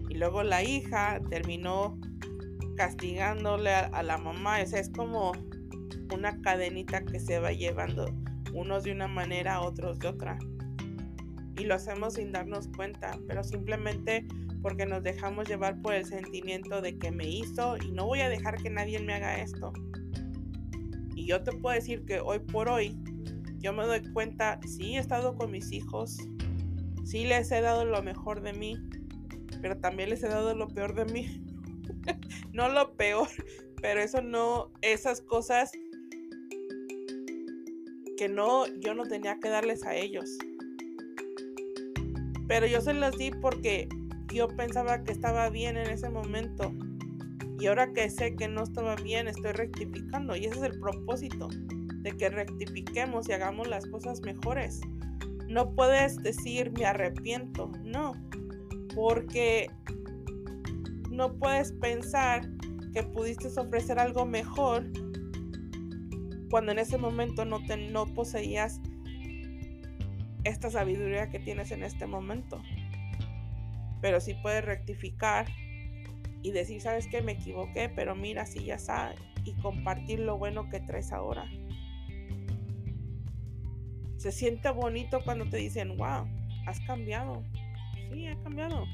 Y 0.08 0.14
luego 0.14 0.42
la 0.42 0.62
hija 0.62 1.20
terminó 1.30 1.98
castigándole 2.76 3.70
a, 3.70 4.02
la 4.02 4.18
mamá. 4.18 4.60
O 4.62 4.66
sea, 4.66 4.80
es 4.80 4.90
como 4.90 5.32
una 6.12 6.40
cadenita 6.42 7.04
que 7.04 7.18
se 7.20 7.38
va 7.38 7.52
llevando 7.52 8.06
unos 8.52 8.84
de 8.84 8.92
una 8.92 9.08
manera, 9.08 9.60
otros 9.60 9.98
de 9.98 10.08
otra. 10.08 10.38
Y 11.58 11.64
lo 11.64 11.74
hacemos 11.74 12.14
sin 12.14 12.32
darnos 12.32 12.68
cuenta, 12.68 13.18
pero 13.26 13.42
simplemente 13.44 14.26
porque 14.62 14.86
nos 14.86 15.02
dejamos 15.02 15.48
llevar 15.48 15.80
por 15.82 15.94
el 15.94 16.04
sentimiento 16.04 16.80
de 16.80 16.96
que 16.96 17.10
me 17.10 17.28
hizo 17.28 17.76
y 17.76 17.90
no 17.90 18.06
voy 18.06 18.20
a 18.20 18.28
dejar 18.28 18.62
que 18.62 18.70
nadie 18.70 18.98
me 19.00 19.14
haga 19.14 19.42
esto. 19.42 19.72
Y 21.14 21.26
yo 21.26 21.42
te 21.42 21.52
puedo 21.52 21.74
decir 21.74 22.04
que 22.04 22.20
hoy 22.20 22.38
por 22.38 22.68
hoy 22.68 22.96
yo 23.58 23.72
me 23.72 23.84
doy 23.84 24.02
cuenta, 24.12 24.58
sí 24.66 24.96
he 24.96 24.98
estado 24.98 25.36
con 25.36 25.50
mis 25.50 25.70
hijos, 25.72 26.16
sí 27.04 27.24
les 27.24 27.50
he 27.52 27.60
dado 27.60 27.84
lo 27.84 28.02
mejor 28.02 28.42
de 28.42 28.52
mí, 28.52 28.76
pero 29.60 29.76
también 29.78 30.10
les 30.10 30.22
he 30.22 30.28
dado 30.28 30.54
lo 30.54 30.68
peor 30.68 30.94
de 30.94 31.04
mí. 31.12 31.44
no 32.52 32.68
lo 32.68 32.94
peor, 32.96 33.28
pero 33.80 34.00
eso 34.00 34.20
no, 34.20 34.72
esas 34.80 35.20
cosas 35.20 35.70
que 38.16 38.28
no, 38.28 38.66
yo 38.80 38.94
no 38.94 39.04
tenía 39.04 39.38
que 39.40 39.48
darles 39.48 39.84
a 39.84 39.94
ellos. 39.94 40.38
Pero 42.48 42.66
yo 42.66 42.80
se 42.80 42.94
los 42.94 43.16
di 43.16 43.30
porque 43.30 43.88
yo 44.32 44.48
pensaba 44.48 45.04
que 45.04 45.12
estaba 45.12 45.48
bien 45.50 45.76
en 45.76 45.90
ese 45.90 46.08
momento. 46.08 46.72
Y 47.58 47.66
ahora 47.66 47.92
que 47.92 48.10
sé 48.10 48.34
que 48.34 48.48
no 48.48 48.64
estaba 48.64 48.96
bien, 48.96 49.28
estoy 49.28 49.52
rectificando. 49.52 50.34
Y 50.36 50.46
ese 50.46 50.58
es 50.58 50.62
el 50.64 50.80
propósito, 50.80 51.48
de 51.48 52.12
que 52.12 52.28
rectifiquemos 52.28 53.28
y 53.28 53.32
hagamos 53.32 53.68
las 53.68 53.86
cosas 53.86 54.20
mejores. 54.22 54.80
No 55.48 55.74
puedes 55.74 56.16
decir 56.22 56.72
me 56.72 56.86
arrepiento, 56.86 57.70
no. 57.84 58.14
Porque 58.94 59.70
no 61.10 61.34
puedes 61.34 61.72
pensar 61.72 62.48
que 62.92 63.02
pudiste 63.02 63.48
ofrecer 63.58 63.98
algo 63.98 64.26
mejor 64.26 64.84
cuando 66.50 66.72
en 66.72 66.78
ese 66.78 66.98
momento 66.98 67.44
no, 67.44 67.64
te, 67.64 67.76
no 67.90 68.06
poseías 68.12 68.80
esta 70.44 70.70
sabiduría 70.70 71.30
que 71.30 71.38
tienes 71.38 71.70
en 71.70 71.82
este 71.82 72.06
momento 72.06 72.60
pero 74.02 74.20
sí 74.20 74.34
puedes 74.34 74.62
rectificar 74.64 75.46
y 76.42 76.50
decir, 76.50 76.80
sabes 76.82 77.06
que 77.06 77.22
me 77.22 77.32
equivoqué, 77.32 77.88
pero 77.88 78.14
mira, 78.14 78.44
si 78.44 78.64
ya 78.64 78.78
sabes, 78.78 79.18
y 79.44 79.54
compartir 79.54 80.18
lo 80.18 80.36
bueno 80.36 80.68
que 80.68 80.80
traes 80.80 81.12
ahora. 81.12 81.48
Se 84.18 84.32
siente 84.32 84.68
bonito 84.70 85.20
cuando 85.24 85.46
te 85.46 85.56
dicen, 85.56 85.96
wow, 85.96 86.26
has 86.66 86.80
cambiado. 86.80 87.42
Sí, 88.12 88.26
he 88.26 88.36
cambiado. 88.42 88.84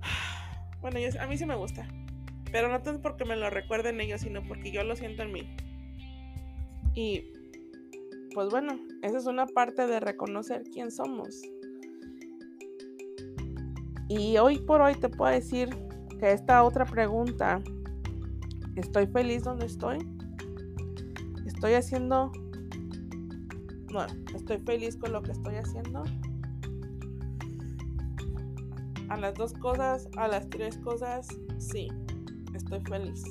Bueno, 0.80 0.98
a 1.20 1.26
mí 1.26 1.36
sí 1.36 1.44
me 1.44 1.56
gusta. 1.56 1.86
Pero 2.50 2.68
no 2.68 2.80
tanto 2.80 3.02
porque 3.02 3.26
me 3.26 3.36
lo 3.36 3.50
recuerden 3.50 4.00
ellos, 4.00 4.22
sino 4.22 4.42
porque 4.42 4.72
yo 4.72 4.82
lo 4.82 4.96
siento 4.96 5.22
en 5.22 5.32
mí. 5.32 5.56
Y 6.94 7.32
pues 8.32 8.48
bueno, 8.48 8.80
esa 9.02 9.18
es 9.18 9.26
una 9.26 9.46
parte 9.46 9.86
de 9.86 10.00
reconocer 10.00 10.62
quién 10.72 10.90
somos. 10.90 11.42
Y 14.10 14.38
hoy 14.38 14.58
por 14.58 14.80
hoy 14.80 14.96
te 14.96 15.08
puedo 15.08 15.32
decir 15.32 15.70
que 16.18 16.32
esta 16.32 16.64
otra 16.64 16.84
pregunta, 16.84 17.62
¿estoy 18.74 19.06
feliz 19.06 19.44
donde 19.44 19.66
estoy? 19.66 19.98
¿Estoy 21.46 21.74
haciendo... 21.74 22.32
No, 23.92 24.04
¿estoy 24.34 24.58
feliz 24.58 24.96
con 24.96 25.12
lo 25.12 25.22
que 25.22 25.30
estoy 25.30 25.54
haciendo? 25.54 26.02
A 29.10 29.16
las 29.16 29.34
dos 29.34 29.52
cosas, 29.52 30.08
a 30.16 30.26
las 30.26 30.50
tres 30.50 30.76
cosas, 30.78 31.28
sí, 31.58 31.86
estoy 32.52 32.80
feliz. 32.80 33.22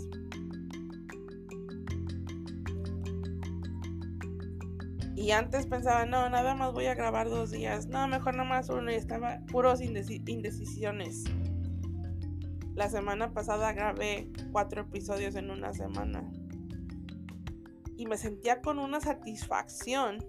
Y 5.20 5.32
antes 5.32 5.66
pensaba, 5.66 6.06
no, 6.06 6.30
nada 6.30 6.56
más 6.56 6.72
voy 6.72 6.86
a 6.86 6.96
grabar 6.96 7.30
dos 7.30 7.52
días. 7.52 7.88
No, 7.88 8.08
mejor 8.08 8.36
nomás 8.36 8.70
uno. 8.70 8.90
Y 8.90 8.96
estaba 8.96 9.42
puros 9.52 9.82
indecisiones. 9.82 11.26
La 12.74 12.90
semana 12.90 13.34
pasada 13.34 13.74
grabé 13.74 14.32
cuatro 14.54 14.84
episodios 14.84 15.36
en 15.36 15.52
una 15.52 15.74
semana. 15.74 16.24
Y 17.98 18.06
me 18.06 18.16
sentía 18.16 18.62
con 18.62 18.80
una 18.80 19.02
satisfacción 19.02 20.26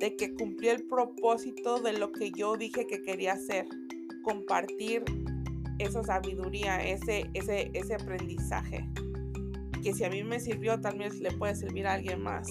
de 0.00 0.16
que 0.16 0.32
cumplí 0.32 0.68
el 0.68 0.86
propósito 0.86 1.80
de 1.80 1.92
lo 1.92 2.12
que 2.12 2.30
yo 2.30 2.56
dije 2.56 2.86
que 2.86 3.02
quería 3.02 3.34
hacer. 3.34 3.66
Compartir 4.22 5.04
esa 5.78 6.02
sabiduría, 6.02 6.82
ese, 6.82 7.28
ese, 7.34 7.70
ese 7.74 7.94
aprendizaje. 7.94 8.88
Que 9.82 9.92
si 9.92 10.02
a 10.02 10.08
mí 10.08 10.24
me 10.24 10.40
sirvió, 10.40 10.80
también 10.80 11.22
le 11.22 11.30
puede 11.32 11.54
servir 11.54 11.86
a 11.86 11.92
alguien 11.92 12.22
más. 12.22 12.48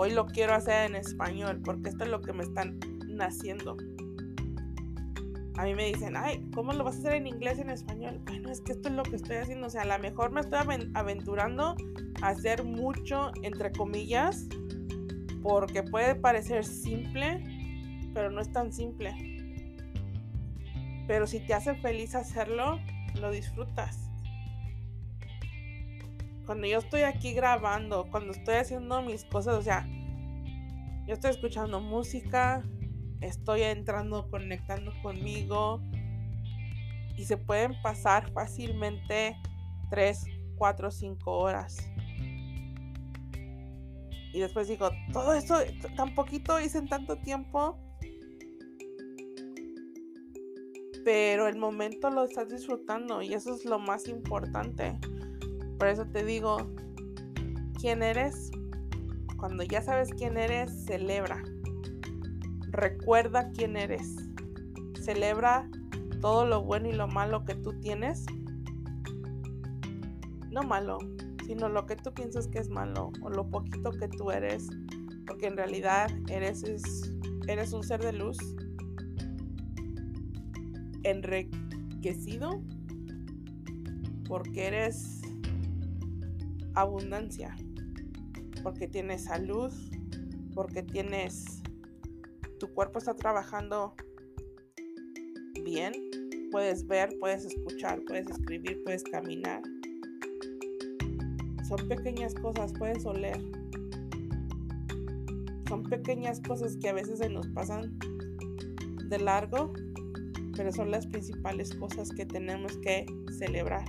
Hoy 0.00 0.12
lo 0.12 0.26
quiero 0.26 0.54
hacer 0.54 0.88
en 0.88 0.94
español 0.94 1.60
porque 1.64 1.88
esto 1.88 2.04
es 2.04 2.10
lo 2.10 2.20
que 2.20 2.32
me 2.32 2.44
están 2.44 2.78
naciendo. 3.08 3.76
A 5.56 5.64
mí 5.64 5.74
me 5.74 5.86
dicen, 5.86 6.16
ay, 6.16 6.48
¿cómo 6.54 6.72
lo 6.72 6.84
vas 6.84 6.94
a 6.94 6.98
hacer 7.00 7.14
en 7.14 7.26
inglés 7.26 7.58
y 7.58 7.62
en 7.62 7.70
español? 7.70 8.20
Bueno, 8.24 8.48
es 8.48 8.60
que 8.60 8.70
esto 8.70 8.90
es 8.90 8.94
lo 8.94 9.02
que 9.02 9.16
estoy 9.16 9.38
haciendo. 9.38 9.66
O 9.66 9.70
sea, 9.70 9.82
a 9.82 9.86
lo 9.86 9.98
mejor 9.98 10.30
me 10.30 10.40
estoy 10.40 10.60
aventurando 10.94 11.74
a 12.22 12.28
hacer 12.28 12.62
mucho, 12.62 13.32
entre 13.42 13.72
comillas, 13.72 14.46
porque 15.42 15.82
puede 15.82 16.14
parecer 16.14 16.64
simple, 16.64 17.42
pero 18.14 18.30
no 18.30 18.40
es 18.40 18.52
tan 18.52 18.72
simple. 18.72 19.12
Pero 21.08 21.26
si 21.26 21.40
te 21.40 21.54
hace 21.54 21.74
feliz 21.74 22.14
hacerlo, 22.14 22.78
lo 23.20 23.32
disfrutas 23.32 24.07
cuando 26.48 26.66
yo 26.66 26.78
estoy 26.78 27.02
aquí 27.02 27.34
grabando, 27.34 28.08
cuando 28.10 28.32
estoy 28.32 28.54
haciendo 28.54 29.02
mis 29.02 29.22
cosas, 29.26 29.56
o 29.56 29.60
sea, 29.60 29.86
yo 31.06 31.12
estoy 31.12 31.32
escuchando 31.32 31.78
música, 31.78 32.62
estoy 33.20 33.64
entrando, 33.64 34.30
conectando 34.30 34.94
conmigo 35.02 35.82
y 37.18 37.26
se 37.26 37.36
pueden 37.36 37.78
pasar 37.82 38.32
fácilmente 38.32 39.36
3, 39.90 40.24
4, 40.56 40.90
5 40.90 41.30
horas. 41.30 41.76
Y 44.32 44.40
después 44.40 44.68
digo, 44.68 44.88
todo 45.12 45.34
esto 45.34 45.56
tan 45.96 46.14
poquito 46.14 46.58
hice 46.58 46.78
en 46.78 46.88
tanto 46.88 47.18
tiempo. 47.18 47.78
pero 51.04 51.48
el 51.48 51.56
momento 51.56 52.10
lo 52.10 52.24
estás 52.24 52.50
disfrutando 52.50 53.22
y 53.22 53.32
eso 53.32 53.54
es 53.54 53.64
lo 53.64 53.78
más 53.78 54.08
importante. 54.08 54.98
Por 55.78 55.88
eso 55.88 56.06
te 56.06 56.24
digo, 56.24 56.58
¿quién 57.80 58.02
eres? 58.02 58.50
Cuando 59.36 59.62
ya 59.62 59.80
sabes 59.80 60.10
quién 60.10 60.36
eres, 60.36 60.72
celebra. 60.84 61.42
Recuerda 62.70 63.50
quién 63.52 63.76
eres. 63.76 64.16
Celebra 65.00 65.70
todo 66.20 66.46
lo 66.46 66.64
bueno 66.64 66.88
y 66.88 66.92
lo 66.92 67.06
malo 67.06 67.44
que 67.44 67.54
tú 67.54 67.72
tienes. 67.80 68.26
No 70.50 70.62
malo, 70.64 70.98
sino 71.46 71.68
lo 71.68 71.86
que 71.86 71.94
tú 71.94 72.12
piensas 72.12 72.48
que 72.48 72.58
es 72.58 72.68
malo 72.68 73.12
o 73.22 73.30
lo 73.30 73.48
poquito 73.48 73.92
que 73.92 74.08
tú 74.08 74.32
eres. 74.32 74.66
Porque 75.26 75.46
en 75.46 75.56
realidad 75.56 76.10
eres, 76.28 76.64
eres 77.46 77.72
un 77.72 77.84
ser 77.84 78.02
de 78.02 78.12
luz 78.12 78.36
enriquecido 81.04 82.60
porque 84.26 84.66
eres 84.66 85.17
abundancia, 86.80 87.56
porque 88.62 88.88
tienes 88.88 89.24
salud, 89.24 89.72
porque 90.54 90.82
tienes 90.82 91.62
tu 92.58 92.72
cuerpo 92.74 92.98
está 92.98 93.14
trabajando 93.14 93.94
bien, 95.64 95.92
puedes 96.50 96.86
ver, 96.86 97.16
puedes 97.20 97.44
escuchar, 97.44 98.00
puedes 98.06 98.28
escribir, 98.28 98.82
puedes 98.84 99.04
caminar. 99.04 99.62
Son 101.68 101.88
pequeñas 101.88 102.34
cosas, 102.34 102.72
puedes 102.78 103.04
oler. 103.06 103.38
Son 105.68 105.84
pequeñas 105.84 106.40
cosas 106.40 106.76
que 106.76 106.88
a 106.88 106.94
veces 106.94 107.18
se 107.18 107.28
nos 107.28 107.46
pasan 107.48 107.98
de 109.08 109.18
largo 109.18 109.72
pero 110.58 110.72
son 110.72 110.90
las 110.90 111.06
principales 111.06 111.72
cosas 111.76 112.10
que 112.10 112.26
tenemos 112.26 112.76
que 112.78 113.06
celebrar. 113.38 113.84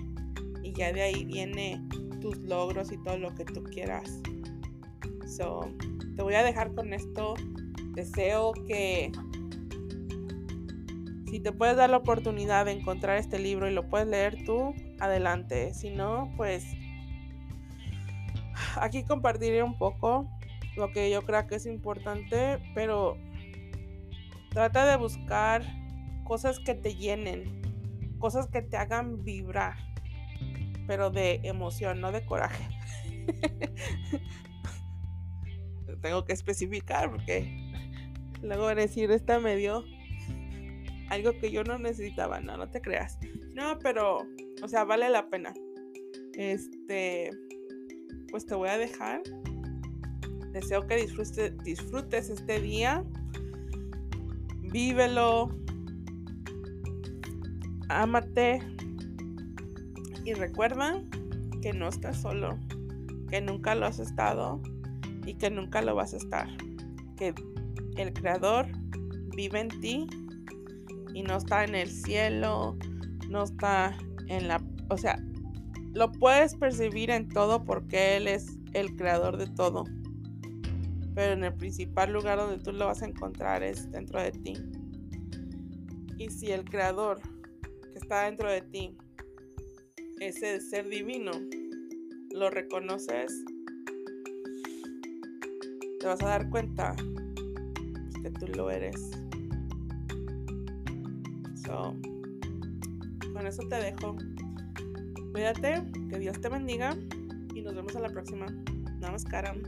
Y 0.61 0.71
ya 0.73 0.93
de 0.93 1.01
ahí 1.01 1.25
viene 1.25 1.83
tus 2.19 2.37
logros 2.39 2.91
y 2.91 2.97
todo 3.03 3.17
lo 3.17 3.33
que 3.35 3.45
tú 3.45 3.63
quieras. 3.63 4.21
So, 5.27 5.69
te 6.15 6.21
voy 6.23 6.35
a 6.35 6.43
dejar 6.43 6.73
con 6.73 6.93
esto. 6.93 7.35
Deseo 7.93 8.53
que 8.67 9.11
si 11.29 11.39
te 11.39 11.51
puedes 11.51 11.77
dar 11.77 11.89
la 11.89 11.97
oportunidad 11.97 12.65
de 12.65 12.71
encontrar 12.71 13.17
este 13.17 13.39
libro 13.39 13.69
y 13.69 13.73
lo 13.73 13.87
puedes 13.87 14.07
leer 14.07 14.43
tú, 14.45 14.73
adelante. 14.99 15.73
Si 15.73 15.91
no, 15.91 16.33
pues 16.37 16.65
aquí 18.75 19.03
compartiré 19.03 19.63
un 19.63 19.77
poco 19.77 20.27
lo 20.75 20.91
que 20.91 21.09
yo 21.11 21.23
creo 21.23 21.45
que 21.47 21.55
es 21.55 21.65
importante, 21.65 22.59
pero 22.73 23.17
trata 24.49 24.85
de 24.85 24.97
buscar 24.97 25.63
cosas 26.23 26.59
que 26.59 26.73
te 26.73 26.95
llenen, 26.95 27.61
cosas 28.17 28.47
que 28.47 28.61
te 28.61 28.77
hagan 28.77 29.23
vibrar, 29.23 29.75
pero 30.89 31.11
de 31.11 31.39
emoción, 31.43 32.01
no 32.01 32.11
de 32.11 32.25
coraje. 32.25 32.67
Tengo 36.01 36.25
que 36.25 36.33
especificar 36.33 37.11
porque 37.11 37.71
luego 38.41 38.73
decir, 38.73 39.11
esta 39.11 39.39
me 39.39 39.55
dio 39.55 39.85
algo 41.11 41.37
que 41.37 41.51
yo 41.51 41.63
no 41.63 41.77
necesitaba, 41.77 42.39
no, 42.39 42.57
no 42.57 42.71
te 42.71 42.81
creas. 42.81 43.19
No, 43.53 43.77
pero, 43.77 44.25
o 44.63 44.67
sea, 44.67 44.83
vale 44.83 45.07
la 45.09 45.29
pena. 45.29 45.53
Este, 46.33 47.29
pues 48.31 48.47
te 48.47 48.55
voy 48.55 48.69
a 48.69 48.79
dejar. 48.79 49.21
Deseo 50.53 50.87
que 50.87 50.95
disfrutes, 50.95 52.29
este 52.31 52.61
día. 52.61 53.05
Vívelo, 54.71 55.55
ámate 57.89 58.78
y 60.25 60.33
recuerda 60.33 61.01
que 61.61 61.73
no 61.73 61.87
estás 61.87 62.21
solo, 62.21 62.57
que 63.29 63.41
nunca 63.41 63.75
lo 63.75 63.85
has 63.85 63.99
estado 63.99 64.61
y 65.25 65.35
que 65.35 65.49
nunca 65.49 65.81
lo 65.81 65.95
vas 65.95 66.13
a 66.13 66.17
estar. 66.17 66.47
Que 67.17 67.33
el 67.97 68.13
creador 68.13 68.67
vive 69.35 69.59
en 69.59 69.69
ti 69.81 70.07
y 71.13 71.23
no 71.23 71.37
está 71.37 71.63
en 71.63 71.75
el 71.75 71.89
cielo, 71.89 72.77
no 73.29 73.43
está 73.43 73.97
en 74.27 74.47
la... 74.47 74.63
O 74.89 74.97
sea, 74.97 75.19
lo 75.93 76.11
puedes 76.11 76.55
percibir 76.55 77.09
en 77.09 77.29
todo 77.29 77.63
porque 77.63 78.17
Él 78.17 78.27
es 78.27 78.57
el 78.73 78.95
creador 78.95 79.37
de 79.37 79.47
todo. 79.47 79.85
Pero 81.15 81.33
en 81.33 81.43
el 81.43 81.53
principal 81.53 82.13
lugar 82.13 82.37
donde 82.37 82.63
tú 82.63 82.71
lo 82.71 82.85
vas 82.85 83.01
a 83.01 83.07
encontrar 83.07 83.63
es 83.63 83.91
dentro 83.91 84.21
de 84.21 84.31
ti. 84.31 84.53
Y 86.17 86.29
si 86.29 86.51
el 86.51 86.63
creador 86.63 87.19
está 87.95 88.25
dentro 88.25 88.49
de 88.49 88.61
ti, 88.61 88.97
ese 90.19 90.59
ser 90.59 90.89
divino, 90.89 91.31
lo 92.31 92.49
reconoces, 92.49 93.43
te 95.99 96.07
vas 96.07 96.21
a 96.21 96.27
dar 96.27 96.49
cuenta 96.49 96.95
que 98.21 98.31
tú 98.31 98.47
lo 98.47 98.69
eres. 98.69 99.11
So, 101.65 101.95
con 103.33 103.47
eso 103.47 103.63
te 103.69 103.75
dejo. 103.75 104.17
Cuídate, 105.31 105.83
que 106.09 106.19
Dios 106.19 106.39
te 106.41 106.49
bendiga 106.49 106.97
y 107.53 107.61
nos 107.61 107.75
vemos 107.75 107.95
a 107.95 107.99
la 107.99 108.09
próxima. 108.09 108.47
Namaskaram. 108.99 109.61